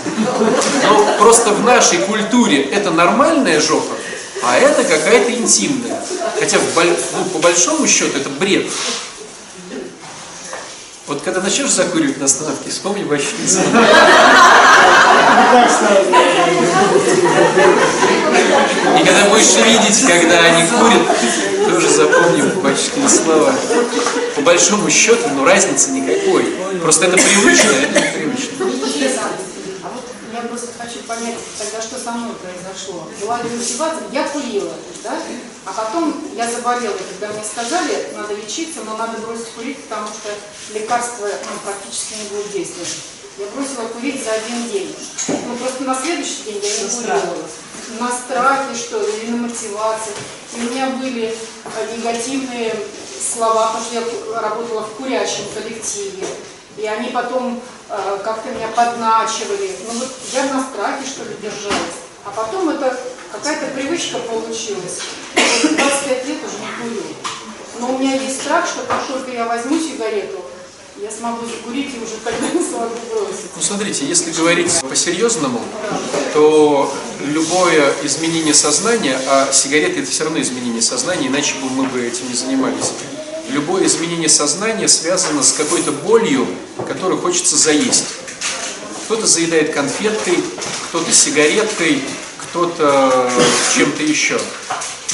[0.84, 3.96] Но просто в нашей культуре это нормальная жопа,
[4.44, 6.00] а это какая-то интимная.
[6.40, 8.68] Хотя в ну, по большому счету это бред.
[11.06, 13.60] Вот когда начнешь закуривать на остановке, вспомни сразу.
[18.98, 21.02] И когда будешь видеть, когда они курят,
[21.70, 23.54] тоже запомни Бащинские слова.
[24.36, 26.46] По большому счету, ну разницы никакой.
[26.82, 28.68] Просто это привычно, это непривычно.
[29.84, 33.10] А вот я просто хочу понять, тогда что со мной произошло.
[33.22, 34.04] Была ли мотивация?
[34.14, 34.72] Я курила,
[35.04, 35.18] да?
[35.66, 40.30] А потом я заболела, когда мне сказали, надо лечиться, но надо бросить курить, потому что
[40.74, 42.98] лекарства ну, практически не будут действовать.
[43.38, 44.96] Я бросила курить за один день.
[45.28, 47.48] Ну просто на следующий день я не курила.
[48.00, 50.14] На страхе, что ли, или на мотивации.
[50.56, 52.76] И у меня были э, негативные
[53.20, 56.28] слова, потому что я работала в курящем коллективе.
[56.78, 59.78] И они потом э, как-то меня подначивали.
[59.88, 62.04] Ну вот я на страхе, что ли, держалась.
[62.26, 62.98] А потом это
[63.34, 65.00] какая-то привычка получилась.
[65.64, 67.04] Вот 25 лет уже не курю.
[67.80, 70.40] Но у меня есть страх, что как только я возьму сигарету,
[71.02, 73.50] я смогу закурить и уже тогда не смогу бросить.
[73.56, 75.60] Ну, смотрите, если говорить по-серьезному,
[76.34, 76.94] то
[77.26, 82.30] любое изменение сознания, а сигареты это все равно изменение сознания, иначе бы мы бы этим
[82.30, 82.92] не занимались.
[83.50, 86.48] Любое изменение сознания связано с какой-то болью,
[86.88, 88.06] которую хочется заесть.
[89.06, 90.38] Кто-то заедает конфеткой,
[90.90, 92.04] кто-то сигареткой,
[92.54, 93.32] кто-то
[93.76, 94.40] чем-то еще.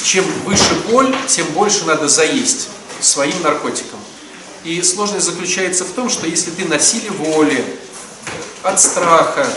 [0.04, 2.68] Чем выше боль, тем больше надо заесть
[3.00, 3.98] своим наркотиком.
[4.66, 7.64] И сложность заключается в том, что если ты на силе воли,
[8.62, 9.48] от страха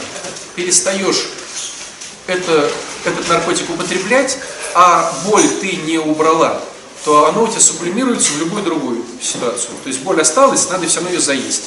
[0.54, 1.26] перестаешь
[2.28, 2.70] это,
[3.04, 4.38] этот наркотик употреблять,
[4.74, 6.62] а боль ты не убрала,
[7.04, 9.70] то оно у тебя сублимируется в любую другую ситуацию.
[9.82, 11.64] То есть боль осталась, надо все равно ее заесть.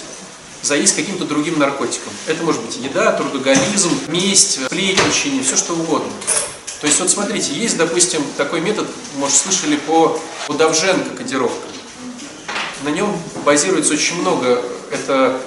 [0.66, 2.12] Заесть каким-то другим наркотиком.
[2.26, 6.10] Это может быть еда, трудоголизм, месть, сплетничание, все что угодно.
[6.82, 8.88] То есть вот смотрите, есть, допустим, такой метод,
[9.18, 11.68] может, слышали по Удовженко кодировка.
[12.82, 14.60] На нем базируется очень много.
[14.90, 15.40] Это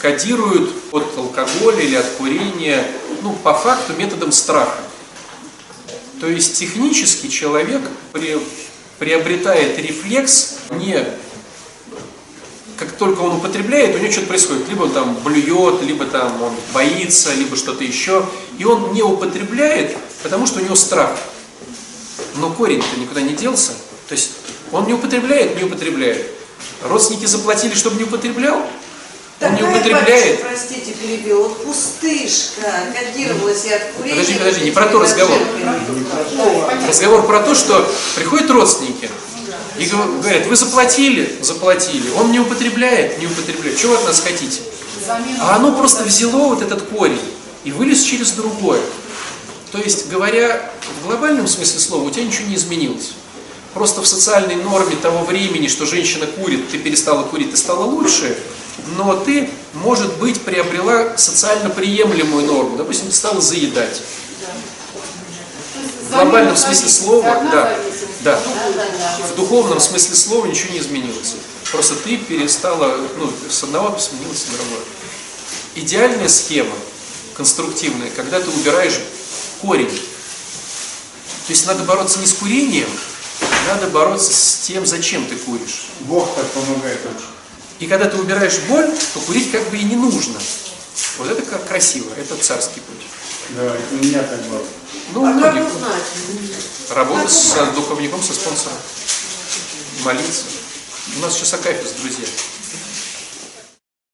[0.00, 2.86] кодируют от алкоголя или от курения,
[3.22, 4.78] ну, по факту методом страха.
[6.20, 7.82] То есть технически человек
[8.12, 8.38] при,
[9.00, 11.04] приобретает рефлекс не
[12.76, 14.68] как только он употребляет, у него что-то происходит.
[14.68, 18.24] Либо он там блюет, либо там он боится, либо что-то еще.
[18.58, 21.16] И он не употребляет, потому что у него страх.
[22.36, 23.72] Но корень-то никуда не делся.
[24.08, 24.32] То есть
[24.72, 26.30] он не употребляет, не употребляет.
[26.82, 28.62] Родственники заплатили, чтобы не употреблял?
[29.40, 30.42] Он не употребляет.
[30.42, 32.62] батюшка, простите, перебил, вот пустышка
[32.94, 34.14] кодировалась и от курения.
[34.14, 35.38] Подожди, подожди, не про то разговор.
[36.88, 39.10] Разговор про то, что приходят родственники
[39.78, 41.38] и гов- говорят, вы заплатили?
[41.42, 42.10] Заплатили.
[42.18, 43.18] Он не употребляет?
[43.18, 43.78] Не употребляет.
[43.78, 44.60] Чего вы от нас хотите?
[45.40, 47.20] А оно просто взяло вот этот корень
[47.64, 48.80] и вылез через другое.
[49.72, 50.70] То есть, говоря
[51.02, 53.12] в глобальном смысле слова, у тебя ничего не изменилось.
[53.74, 58.38] Просто в социальной норме того времени, что женщина курит, ты перестала курить, ты стала лучше,
[58.96, 62.76] но ты, может быть, приобрела социально приемлемую норму.
[62.76, 64.00] Допустим, ты стала заедать.
[66.08, 67.76] В глобальном смысле слова, да,
[68.24, 68.40] да.
[69.30, 71.34] В духовном смысле слова ничего не изменилось.
[71.70, 74.84] Просто ты перестала, ну, с одного сменилась на другое.
[75.76, 76.74] Идеальная схема,
[77.34, 78.98] конструктивная, когда ты убираешь
[79.60, 79.90] корень.
[79.90, 82.88] То есть надо бороться не с курением,
[83.68, 85.88] надо бороться с тем, зачем ты куришь.
[86.00, 87.26] Бог так помогает очень.
[87.80, 90.40] И когда ты убираешь боль, то курить как бы и не нужно.
[91.18, 93.06] Вот это как красиво, это царский путь.
[93.50, 94.62] Да, это у меня так было.
[95.12, 96.02] Ну, А многих узнать?
[96.90, 98.78] работать с духовником, со спонсором,
[100.04, 100.44] молиться.
[101.16, 102.26] У нас сейчас акафист, друзья.